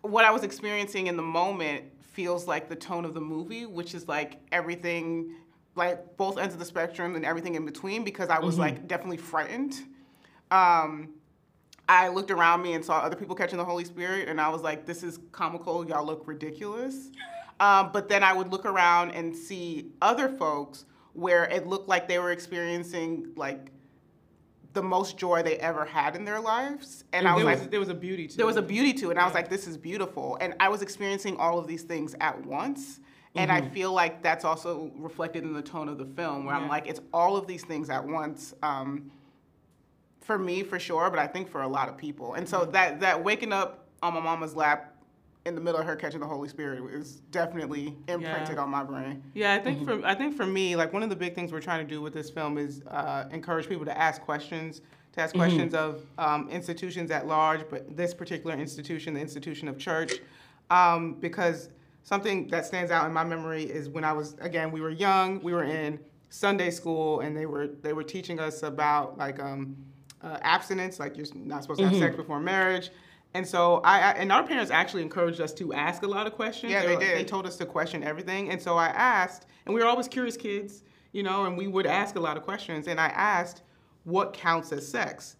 what 0.01 0.25
I 0.25 0.31
was 0.31 0.43
experiencing 0.43 1.07
in 1.07 1.17
the 1.17 1.23
moment 1.23 1.85
feels 2.03 2.45
like 2.45 2.69
the 2.69 2.75
tone 2.75 3.03
of 3.03 3.15
the 3.15 3.21
movie, 3.21 3.65
which 3.65 3.95
is 3.95 4.07
like 4.07 4.38
everything, 4.51 5.31
like 5.75 6.17
both 6.17 6.38
ends 6.38 6.53
of 6.53 6.60
the 6.60 6.65
spectrum 6.65 7.15
and 7.15 7.25
everything 7.25 7.55
in 7.55 7.65
between, 7.65 8.03
because 8.03 8.29
I 8.29 8.39
was 8.39 8.55
mm-hmm. 8.55 8.62
like 8.62 8.88
definitely 8.88 9.17
frightened. 9.17 9.75
Um, 10.51 11.13
I 11.88 12.10
looked 12.10 12.32
around 12.32 12.62
me 12.62 12.73
and 12.73 12.86
saw 12.86 12.99
other 12.99 13.15
people 13.15 13.36
catching 13.36 13.58
the 13.58 13.65
Holy 13.65 13.86
Spirit, 13.86 14.29
and 14.29 14.39
I 14.39 14.49
was 14.49 14.62
like, 14.62 14.86
this 14.86 15.03
is 15.03 15.19
comical. 15.32 15.88
Y'all 15.88 16.05
look 16.05 16.27
ridiculous. 16.27 17.10
Um, 17.60 17.91
but 17.91 18.08
then 18.08 18.23
I 18.23 18.32
would 18.34 18.51
look 18.51 18.65
around 18.65 19.12
and 19.12 19.36
see 19.36 19.91
other 20.01 20.29
folks 20.29 20.86
where 21.13 21.45
it 21.45 21.67
looked 21.67 21.89
like 21.89 22.08
they 22.08 22.19
were 22.19 22.32
experiencing 22.32 23.34
like 23.36 23.71
the 24.73 24.84
most 24.84 25.17
joy 25.17 25.41
they 25.41 25.58
ever 25.58 25.84
had 25.84 26.15
in 26.15 26.23
their 26.25 26.39
lives. 26.39 27.03
And, 27.12 27.27
I 27.27 27.34
was 27.34 27.43
there 27.43 27.55
like, 27.55 27.71
there 27.71 27.79
was 27.79 27.89
a 27.89 27.93
beauty 27.95 28.27
to 28.27 28.29
there 28.29 28.34
it. 28.36 28.38
There 28.38 28.45
was 28.45 28.55
a 28.58 28.62
beauty 28.62 28.93
to 28.93 29.08
it. 29.08 29.12
And 29.12 29.17
yeah. 29.17 29.23
I 29.23 29.25
was 29.25 29.34
like, 29.34 29.49
this 29.49 29.67
is 29.67 29.77
beautiful. 29.77 30.38
And 30.39 30.53
I 30.60 30.69
was 30.69 30.82
experiencing 30.82 31.38
all 31.38 31.58
of 31.58 31.67
these 31.67 31.84
things 31.84 32.15
at 32.21 32.45
once. 32.45 32.99
And 33.35 33.51
mm-hmm. 33.51 33.65
I 33.65 33.69
feel 33.69 33.93
like 33.93 34.23
that's 34.23 34.43
also 34.43 34.91
reflected 34.97 35.43
in 35.43 35.53
the 35.53 35.61
tone 35.61 35.87
of 35.87 35.97
the 35.97 36.05
film, 36.05 36.45
where 36.45 36.55
yeah. 36.55 36.61
I'm 36.61 36.67
like, 36.67 36.87
it's 36.87 37.01
all 37.13 37.37
of 37.37 37.45
these 37.47 37.63
things 37.63 37.89
at 37.89 38.03
once. 38.03 38.53
Um, 38.63 39.11
for 40.21 40.37
me 40.37 40.61
for 40.61 40.77
sure, 40.77 41.09
but 41.09 41.17
I 41.17 41.25
think 41.25 41.49
for 41.49 41.63
a 41.63 41.67
lot 41.67 41.89
of 41.89 41.97
people. 41.97 42.35
And 42.35 42.47
so 42.47 42.59
mm-hmm. 42.59 42.71
that 42.71 42.99
that 42.99 43.23
waking 43.23 43.51
up 43.51 43.87
on 44.03 44.13
my 44.13 44.19
mama's 44.19 44.55
lap 44.55 44.95
in 45.45 45.55
the 45.55 45.61
middle 45.61 45.79
of 45.79 45.87
her 45.87 45.95
catching 45.95 46.19
the 46.19 46.27
Holy 46.27 46.47
Spirit 46.47 46.83
is 46.93 47.21
definitely 47.31 47.97
imprinted 48.07 48.55
yeah. 48.55 48.61
on 48.61 48.69
my 48.69 48.83
brain. 48.83 49.23
Yeah, 49.33 49.55
I 49.55 49.59
think 49.59 49.79
mm-hmm. 49.79 50.01
for 50.01 50.05
I 50.05 50.13
think 50.13 50.35
for 50.35 50.45
me, 50.45 50.75
like 50.75 50.93
one 50.93 51.01
of 51.01 51.09
the 51.09 51.15
big 51.15 51.33
things 51.33 51.51
we're 51.51 51.61
trying 51.61 51.85
to 51.85 51.89
do 51.91 51.99
with 51.99 52.13
this 52.13 52.29
film 52.29 52.57
is 52.57 52.83
uh, 52.87 53.25
encourage 53.31 53.67
people 53.67 53.85
to 53.85 53.97
ask 53.97 54.21
questions, 54.21 54.81
to 55.13 55.21
ask 55.21 55.33
mm-hmm. 55.33 55.41
questions 55.41 55.73
of 55.73 56.05
um, 56.19 56.47
institutions 56.49 57.09
at 57.09 57.25
large, 57.25 57.61
but 57.69 57.97
this 57.97 58.13
particular 58.13 58.55
institution, 58.55 59.15
the 59.15 59.21
institution 59.21 59.67
of 59.67 59.79
church, 59.79 60.19
um, 60.69 61.15
because 61.15 61.69
something 62.09 62.47
that 62.47 62.65
stands 62.65 62.89
out 62.91 63.05
in 63.05 63.13
my 63.13 63.23
memory 63.23 63.63
is 63.63 63.87
when 63.87 64.03
I 64.03 64.13
was 64.13 64.35
again 64.41 64.71
we 64.71 64.81
were 64.81 64.89
young, 64.89 65.39
we 65.41 65.53
were 65.53 65.63
in 65.63 65.99
Sunday 66.29 66.71
school, 66.71 67.19
and 67.19 67.37
they 67.37 67.45
were 67.45 67.67
they 67.67 67.93
were 67.93 68.03
teaching 68.03 68.39
us 68.39 68.63
about 68.63 69.17
like. 69.17 69.39
Um, 69.39 69.77
uh, 70.21 70.37
abstinence, 70.41 70.99
like 70.99 71.15
you're 71.15 71.27
not 71.33 71.61
supposed 71.61 71.79
to 71.79 71.85
have 71.85 71.93
mm-hmm. 71.93 72.03
sex 72.03 72.15
before 72.17 72.41
marriage. 72.41 72.89
And 73.35 73.47
so 73.47 73.75
I, 73.85 73.99
I, 73.99 74.11
and 74.15 74.33
our 74.33 74.45
parents 74.45 74.69
actually 74.69 75.01
encouraged 75.01 75.39
us 75.39 75.53
to 75.53 75.71
ask 75.73 76.03
a 76.03 76.07
lot 76.07 76.27
of 76.27 76.33
questions. 76.33 76.73
Yeah, 76.73 76.81
they, 76.81 76.95
they 76.95 77.05
did. 77.05 77.17
They 77.19 77.23
told 77.23 77.45
us 77.45 77.55
to 77.55 77.65
question 77.65 78.03
everything. 78.03 78.49
And 78.49 78.61
so 78.61 78.75
I 78.75 78.87
asked, 78.87 79.45
and 79.65 79.73
we 79.73 79.79
were 79.79 79.87
always 79.87 80.09
curious 80.09 80.35
kids, 80.35 80.83
you 81.13 81.23
know, 81.23 81.45
and 81.45 81.57
we 81.57 81.67
would 81.67 81.85
ask 81.85 82.17
a 82.17 82.19
lot 82.19 82.35
of 82.35 82.43
questions. 82.43 82.87
And 82.87 82.99
I 82.99 83.07
asked, 83.07 83.61
what 84.03 84.33
counts 84.33 84.73
as 84.73 84.85
sex? 84.85 85.37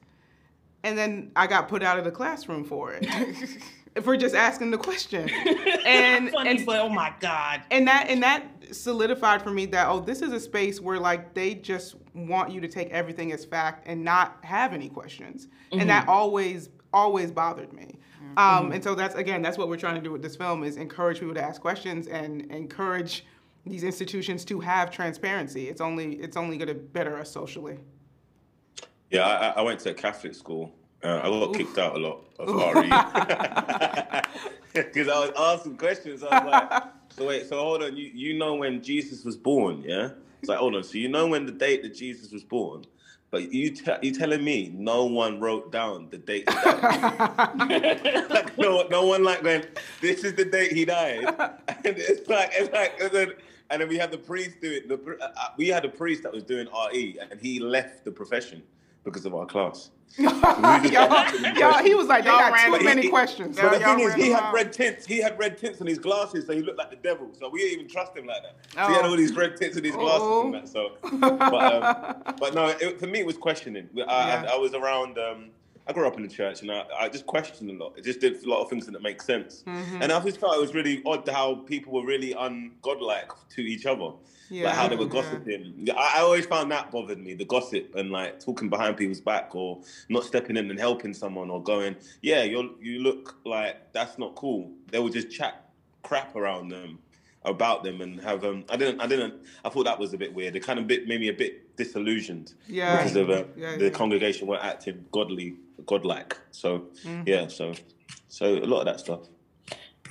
and 0.84 0.98
then 0.98 1.32
I 1.36 1.48
got 1.48 1.68
put 1.68 1.84
out 1.84 1.98
of 1.98 2.06
the 2.06 2.12
classroom 2.12 2.64
for 2.64 2.94
it. 2.94 3.06
for 4.04 4.18
just 4.18 4.36
asking 4.36 4.72
the 4.72 4.78
question. 4.78 5.30
And 5.86 6.30
Funny, 6.32 6.50
and, 6.52 6.66
but 6.66 6.80
oh 6.82 6.90
my 6.90 7.14
God. 7.20 7.62
and 7.72 7.88
that 7.88 8.08
and 8.10 8.22
that 8.22 8.46
solidified 8.72 9.42
for 9.42 9.50
me 9.50 9.66
that 9.68 9.88
oh 9.88 10.00
this 10.02 10.22
is 10.22 10.32
a 10.34 10.40
space 10.40 10.80
where 10.80 11.00
like 11.00 11.34
they 11.34 11.56
just 11.56 11.96
want 12.14 12.52
you 12.52 12.62
to 12.62 12.68
take 12.68 12.90
everything 12.90 13.32
as 13.32 13.46
fact 13.46 13.88
and 13.88 14.04
not 14.04 14.38
have 14.44 14.74
any 14.74 14.90
questions. 14.90 15.48
And 15.72 15.90
that 15.90 16.02
mm-hmm. 16.02 16.12
always 16.12 16.70
always 16.94 17.32
bothered 17.32 17.74
me. 17.74 17.98
Mm-hmm. 18.18 18.38
Um, 18.38 18.64
mm-hmm. 18.66 18.72
and 18.74 18.84
so 18.84 18.94
that's 18.94 19.16
again 19.16 19.42
that's 19.42 19.58
what 19.58 19.68
we're 19.68 19.78
trying 19.78 19.96
to 19.96 20.02
do 20.02 20.12
with 20.12 20.22
this 20.22 20.36
film 20.36 20.64
is 20.64 20.78
encourage 20.78 21.20
people 21.20 21.34
to 21.34 21.42
ask 21.42 21.60
questions 21.62 22.08
and 22.08 22.42
encourage 22.52 23.26
these 23.66 23.84
institutions 23.84 24.46
to 24.46 24.60
have 24.60 24.92
transparency. 24.92 25.70
It's 25.70 25.82
only 25.82 26.16
it's 26.16 26.38
only 26.38 26.58
going 26.58 26.68
to 26.68 26.76
better 26.76 27.18
us 27.18 27.32
socially. 27.32 27.78
Yeah, 29.10 29.26
I, 29.26 29.60
I 29.60 29.62
went 29.62 29.80
to 29.82 29.92
a 29.92 29.94
Catholic 29.94 30.36
school. 30.36 30.74
Uh, 31.02 31.22
I 31.24 31.30
got 31.30 31.54
kicked 31.54 31.78
out 31.78 31.96
a 31.96 32.00
lot 32.00 32.26
of 32.40 32.50
RE 32.76 32.90
because 34.74 35.08
I 35.14 35.20
was 35.20 35.32
asking 35.38 35.78
questions. 35.78 36.24
I 36.24 36.44
was 36.44 36.52
like, 36.52 36.84
"So 37.10 37.26
wait, 37.26 37.48
so 37.48 37.58
hold 37.58 37.84
on. 37.84 37.96
You 37.96 38.12
you 38.14 38.38
know 38.38 38.56
when 38.56 38.82
Jesus 38.84 39.24
was 39.24 39.38
born? 39.38 39.82
Yeah. 39.82 40.10
It's 40.42 40.50
like 40.50 40.58
hold 40.58 40.76
on. 40.76 40.84
So 40.84 40.98
you 40.98 41.08
know 41.08 41.28
when 41.28 41.46
the 41.46 41.52
date 41.54 41.84
that 41.84 41.96
Jesus 41.96 42.32
was 42.32 42.44
born, 42.44 42.84
but 43.32 43.52
you 43.54 43.72
te- 43.72 43.98
you 44.02 44.12
telling 44.14 44.44
me 44.44 44.74
no 44.76 45.06
one 45.06 45.40
wrote 45.40 45.72
down 45.72 46.10
the 46.10 46.18
date? 46.18 46.48
like 48.30 48.58
no 48.58 48.86
no 48.90 49.06
one 49.06 49.24
like 49.24 49.42
going. 49.42 49.64
This 50.02 50.26
is 50.26 50.34
the 50.34 50.46
date 50.46 50.74
he 50.74 50.84
died. 50.84 51.26
And 51.28 51.96
it's 51.98 52.28
like 52.28 52.52
it's 52.54 52.74
like 52.74 53.00
and 53.02 53.12
then, 53.12 53.34
and 53.70 53.82
then 53.82 53.88
we 53.88 53.98
had 53.98 54.12
the 54.12 54.18
priest 54.18 54.60
do 54.62 54.72
it. 54.72 54.90
The, 54.90 55.18
uh, 55.22 55.30
we 55.58 55.70
had 55.70 55.86
a 55.86 55.90
priest 55.90 56.24
that 56.24 56.34
was 56.34 56.44
doing 56.44 56.68
RE, 56.92 57.20
and 57.32 57.40
he 57.40 57.60
left 57.60 58.04
the 58.04 58.12
profession 58.12 58.64
because 59.04 59.26
of 59.26 59.34
our 59.36 59.46
class. 59.46 59.92
y'all, 60.18 60.84
y'all, 60.84 61.84
he 61.84 61.94
was 61.94 62.08
like, 62.08 62.24
they 62.24 62.30
Y'all 62.32 62.40
got 62.50 62.80
too 62.80 62.84
many 62.84 63.04
he- 63.04 63.10
questions. 63.10 63.58
But 63.60 63.74
the 63.74 63.80
thing 63.80 64.00
is, 64.00 64.14
he 64.16 64.30
had 64.32 64.44
out. 64.44 64.54
red 64.54 64.74
tints. 64.74 65.06
He 65.06 65.20
had 65.22 65.38
red 65.38 65.58
tints 65.58 65.80
on 65.82 65.88
his 65.88 66.00
glasses, 66.00 66.48
so 66.48 66.54
he 66.54 66.62
looked 66.64 66.80
like 66.80 66.90
the 66.90 66.96
devil. 66.96 67.30
So 67.40 67.48
we 67.50 67.60
didn't 67.60 67.74
even 67.82 67.88
trust 67.88 68.18
him 68.18 68.26
like 68.26 68.42
that. 68.42 68.56
So 68.74 68.88
he 68.88 68.94
had 68.96 69.06
Oh. 69.06 69.10
all 69.12 69.16
these 69.18 69.36
red 69.36 69.56
tints 69.56 69.78
in 69.78 69.84
his 69.84 69.96
glasses 69.96 70.22
Uh-oh. 70.24 70.46
and 70.46 70.54
that. 70.56 70.68
So, 70.68 70.94
but, 71.20 71.54
um, 71.54 72.36
but 72.40 72.56
no, 72.56 72.68
it, 72.68 73.00
for 73.00 73.06
me, 73.06 73.20
it 73.20 73.26
was 73.26 73.38
questioning. 73.38 73.88
I, 73.96 74.00
Yeah. 74.00 74.46
I, 74.50 74.54
I 74.54 74.58
was 74.58 74.74
around. 74.74 75.18
Um, 75.20 75.50
I 75.90 75.92
grew 75.92 76.06
up 76.08 76.16
in 76.18 76.22
the 76.22 76.30
church, 76.30 76.62
and 76.62 76.72
I, 76.72 76.86
I 77.00 77.10
just 77.10 77.26
questioned 77.26 77.72
a 77.72 77.74
lot. 77.74 77.98
It 77.98 78.04
just 78.04 78.20
did 78.20 78.44
a 78.44 78.48
lot 78.48 78.62
of 78.62 78.70
things 78.70 78.86
that 78.86 78.92
didn't 78.92 79.04
make 79.04 79.24
sense. 79.24 79.64
Mm-hmm. 79.66 80.04
And 80.04 80.12
I 80.12 80.20
just 80.20 80.40
felt 80.40 80.56
it 80.56 80.62
was 80.62 80.76
really 80.76 81.02
odd 81.04 81.28
how 81.28 81.56
people 81.56 81.94
were 81.94 82.06
really 82.06 82.36
ungodlike 82.36 83.32
to 83.56 83.62
each 83.62 83.88
other. 83.88 84.12
Yeah, 84.52 84.66
like 84.68 84.76
how 84.76 84.88
they 84.88 84.96
were 84.96 85.08
gossiping. 85.08 85.74
Yeah, 85.78 85.96
I, 85.96 86.18
I 86.18 86.22
always 86.22 86.46
found 86.46 86.72
that 86.72 86.92
bothered 86.92 87.20
me, 87.20 87.34
the 87.34 87.46
gossip 87.46 87.96
and 87.96 88.12
like 88.12 88.40
talking 88.40 88.70
behind 88.70 88.98
people's 88.98 89.20
back 89.20 89.56
or 89.56 89.82
not 90.10 90.24
stepping 90.24 90.58
in 90.58 90.70
and 90.70 90.80
helping 90.80 91.14
someone 91.14 91.50
or 91.50 91.62
going, 91.62 91.96
yeah, 92.22 92.44
you 92.44 92.76
you 92.82 93.00
look 93.00 93.38
like 93.44 93.92
that's 93.92 94.18
not 94.20 94.36
cool. 94.36 94.72
They 94.92 95.00
would 95.00 95.14
just 95.14 95.32
chat 95.32 95.70
crap 96.04 96.36
around 96.36 96.70
them 96.70 97.00
about 97.46 97.84
them 97.84 98.02
and 98.02 98.20
have 98.22 98.44
um 98.44 98.66
I 98.70 98.76
didn't 98.78 99.00
I 99.00 99.08
didn't 99.08 99.34
I 99.64 99.70
thought 99.70 99.86
that 99.86 99.98
was 100.00 100.14
a 100.14 100.18
bit 100.18 100.34
weird. 100.34 100.56
It 100.56 100.62
kind 100.62 100.78
of 100.80 100.88
bit 100.88 101.08
made 101.08 101.20
me 101.20 101.30
a 101.30 101.34
bit 101.34 101.76
disillusioned 101.78 102.54
Yeah. 102.68 102.98
because 102.98 103.16
of 103.16 103.30
uh, 103.30 103.44
Yeah, 103.56 103.78
the 103.78 103.90
congregation 103.92 104.48
weren't 104.48 104.64
acting 104.64 105.06
godly 105.12 105.56
godlike. 105.86 106.38
So 106.52 106.70
Mm-hmm. 107.04 107.24
yeah, 107.26 107.48
so 107.48 107.74
so 108.28 108.46
a 108.46 108.66
lot 108.66 108.80
of 108.82 108.86
that 108.86 109.00
stuff. 109.00 109.22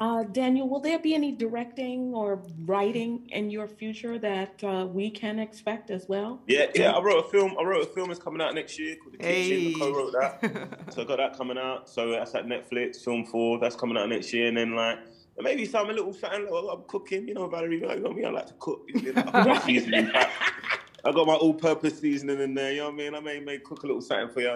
Uh, 0.01 0.23
Daniel, 0.23 0.69
will 0.69 0.79
there 0.79 1.01
be 1.01 1.13
any 1.13 1.33
directing 1.33 2.15
or 2.15 2.41
writing 2.67 3.29
in 3.33 3.51
your 3.51 3.67
future 3.67 4.17
that 4.17 4.63
uh, 4.63 4.87
we 4.87 5.11
can 5.11 5.41
expect 5.41 5.91
as 5.91 6.07
well? 6.09 6.41
Yeah, 6.47 6.67
yeah. 6.77 6.93
I 6.93 7.01
wrote 7.03 7.25
a 7.27 7.29
film. 7.29 7.57
I 7.59 7.65
wrote 7.65 7.83
a 7.83 7.87
film 7.87 8.07
that's 8.09 8.21
coming 8.21 8.41
out 8.41 8.55
next 8.55 8.79
year 8.79 8.95
called 8.95 9.15
The 9.15 9.19
Kitchen. 9.19 9.61
Hey. 9.61 9.75
I 9.75 9.79
co-wrote 9.79 10.13
that, 10.13 10.85
so 10.95 11.03
I 11.03 11.05
got 11.05 11.17
that 11.17 11.37
coming 11.37 11.59
out. 11.59 11.89
So 11.91 12.11
that's 12.13 12.33
at 12.37 12.47
Netflix. 12.47 13.03
Film 13.03 13.25
four. 13.27 13.59
That's 13.59 13.75
coming 13.75 13.97
out 13.97 14.09
next 14.09 14.33
year, 14.33 14.47
and 14.47 14.57
then 14.57 14.77
like 14.77 15.01
maybe 15.41 15.65
some 15.67 15.91
a 15.91 15.93
little 15.93 16.13
something. 16.15 16.45
Little, 16.45 16.71
I'm 16.71 16.83
cooking. 16.87 17.27
You 17.27 17.35
know, 17.35 17.49
Valerie. 17.49 17.81
You 17.81 18.01
know 18.01 18.13
me. 18.13 18.25
I 18.25 18.31
like 18.31 18.47
to 18.47 18.55
cook. 18.61 18.83
You 18.95 19.13
know, 19.13 19.23
I 19.35 19.45
got 19.45 19.67
my 19.67 20.11
pack. 20.13 20.31
I 21.09 21.13
got 21.13 21.27
my 21.27 21.35
all-purpose 21.35 22.01
seasoning 22.01 22.41
in 22.41 22.55
there. 22.55 22.73
You 22.73 22.79
know 22.81 22.91
what 22.91 22.95
I 22.95 22.97
mean? 22.97 23.15
I 23.15 23.21
may 23.21 23.41
may 23.41 23.59
cook 23.59 23.83
a 23.83 23.87
little 23.87 24.03
something 24.03 24.29
for 24.29 24.41
you. 24.41 24.47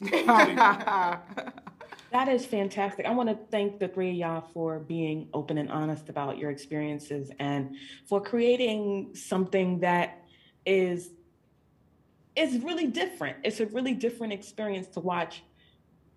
You 0.00 0.10
know 0.10 0.24
what 0.24 0.50
I 0.50 1.18
mean? 1.36 1.42
That 2.10 2.28
is 2.28 2.46
fantastic. 2.46 3.04
I 3.04 3.10
want 3.10 3.28
to 3.28 3.38
thank 3.50 3.78
the 3.78 3.88
three 3.88 4.10
of 4.10 4.16
y'all 4.16 4.48
for 4.54 4.78
being 4.78 5.28
open 5.34 5.58
and 5.58 5.70
honest 5.70 6.08
about 6.08 6.38
your 6.38 6.50
experiences 6.50 7.30
and 7.38 7.76
for 8.06 8.20
creating 8.20 9.14
something 9.14 9.80
that 9.80 10.24
is 10.64 11.10
is 12.34 12.62
really 12.62 12.86
different. 12.86 13.36
It's 13.44 13.60
a 13.60 13.66
really 13.66 13.94
different 13.94 14.32
experience 14.32 14.86
to 14.88 15.00
watch 15.00 15.42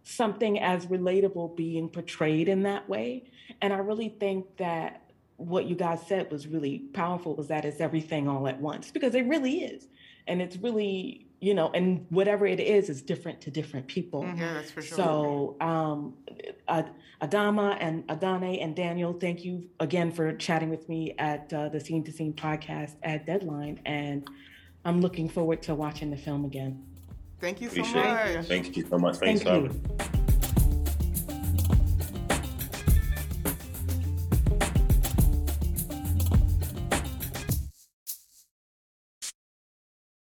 something 0.03 0.59
as 0.59 0.85
relatable 0.85 1.57
being 1.57 1.89
portrayed 1.89 2.47
in 2.47 2.63
that 2.63 2.87
way. 2.87 3.25
And 3.61 3.73
I 3.73 3.77
really 3.77 4.09
think 4.09 4.45
that 4.57 5.00
what 5.41 5.65
you 5.65 5.75
guys 5.75 6.05
said 6.07 6.31
was 6.31 6.47
really 6.47 6.79
powerful 6.93 7.35
was 7.35 7.47
that 7.47 7.65
it's 7.65 7.81
everything 7.81 8.27
all 8.27 8.47
at 8.47 8.59
once 8.59 8.91
because 8.91 9.15
it 9.15 9.25
really 9.27 9.63
is. 9.63 9.87
And 10.27 10.41
it's 10.41 10.55
really, 10.57 11.25
you 11.39 11.53
know, 11.53 11.71
and 11.71 12.05
whatever 12.09 12.45
it 12.45 12.59
is 12.59 12.89
is 12.89 13.01
different 13.01 13.41
to 13.41 13.51
different 13.51 13.87
people. 13.87 14.23
yeah, 14.23 14.53
that's 14.53 14.71
for 14.71 14.81
sure. 14.81 14.95
So, 14.95 15.57
um, 15.59 16.13
Adamma 17.21 17.77
and 17.79 18.07
Adanne 18.07 18.63
and 18.63 18.75
Daniel, 18.75 19.13
thank 19.13 19.43
you 19.43 19.67
again 19.79 20.11
for 20.11 20.33
chatting 20.33 20.69
with 20.69 20.87
me 20.87 21.15
at 21.17 21.51
uh, 21.53 21.69
the 21.69 21.79
Scene 21.79 22.03
2 22.03 22.11
Seen 22.11 22.33
podcast 22.33 22.95
at 23.03 23.25
Deadline. 23.25 23.79
And 23.85 24.27
I'm 24.85 25.01
looking 25.01 25.27
forward 25.27 25.61
to 25.63 25.75
watching 25.75 26.11
the 26.11 26.17
film 26.17 26.45
again. 26.45 26.83
Thank 27.39 27.61
you 27.61 27.69
so 27.69 27.81
Appreciate 27.81 28.03
much. 28.03 28.27
it. 28.27 28.45
Thank 28.45 28.77
you 28.77 28.85
so 28.87 28.97
much. 28.97 29.17
Thanks, 29.17 29.41
Thank 29.41 29.73
you. 29.73 30.30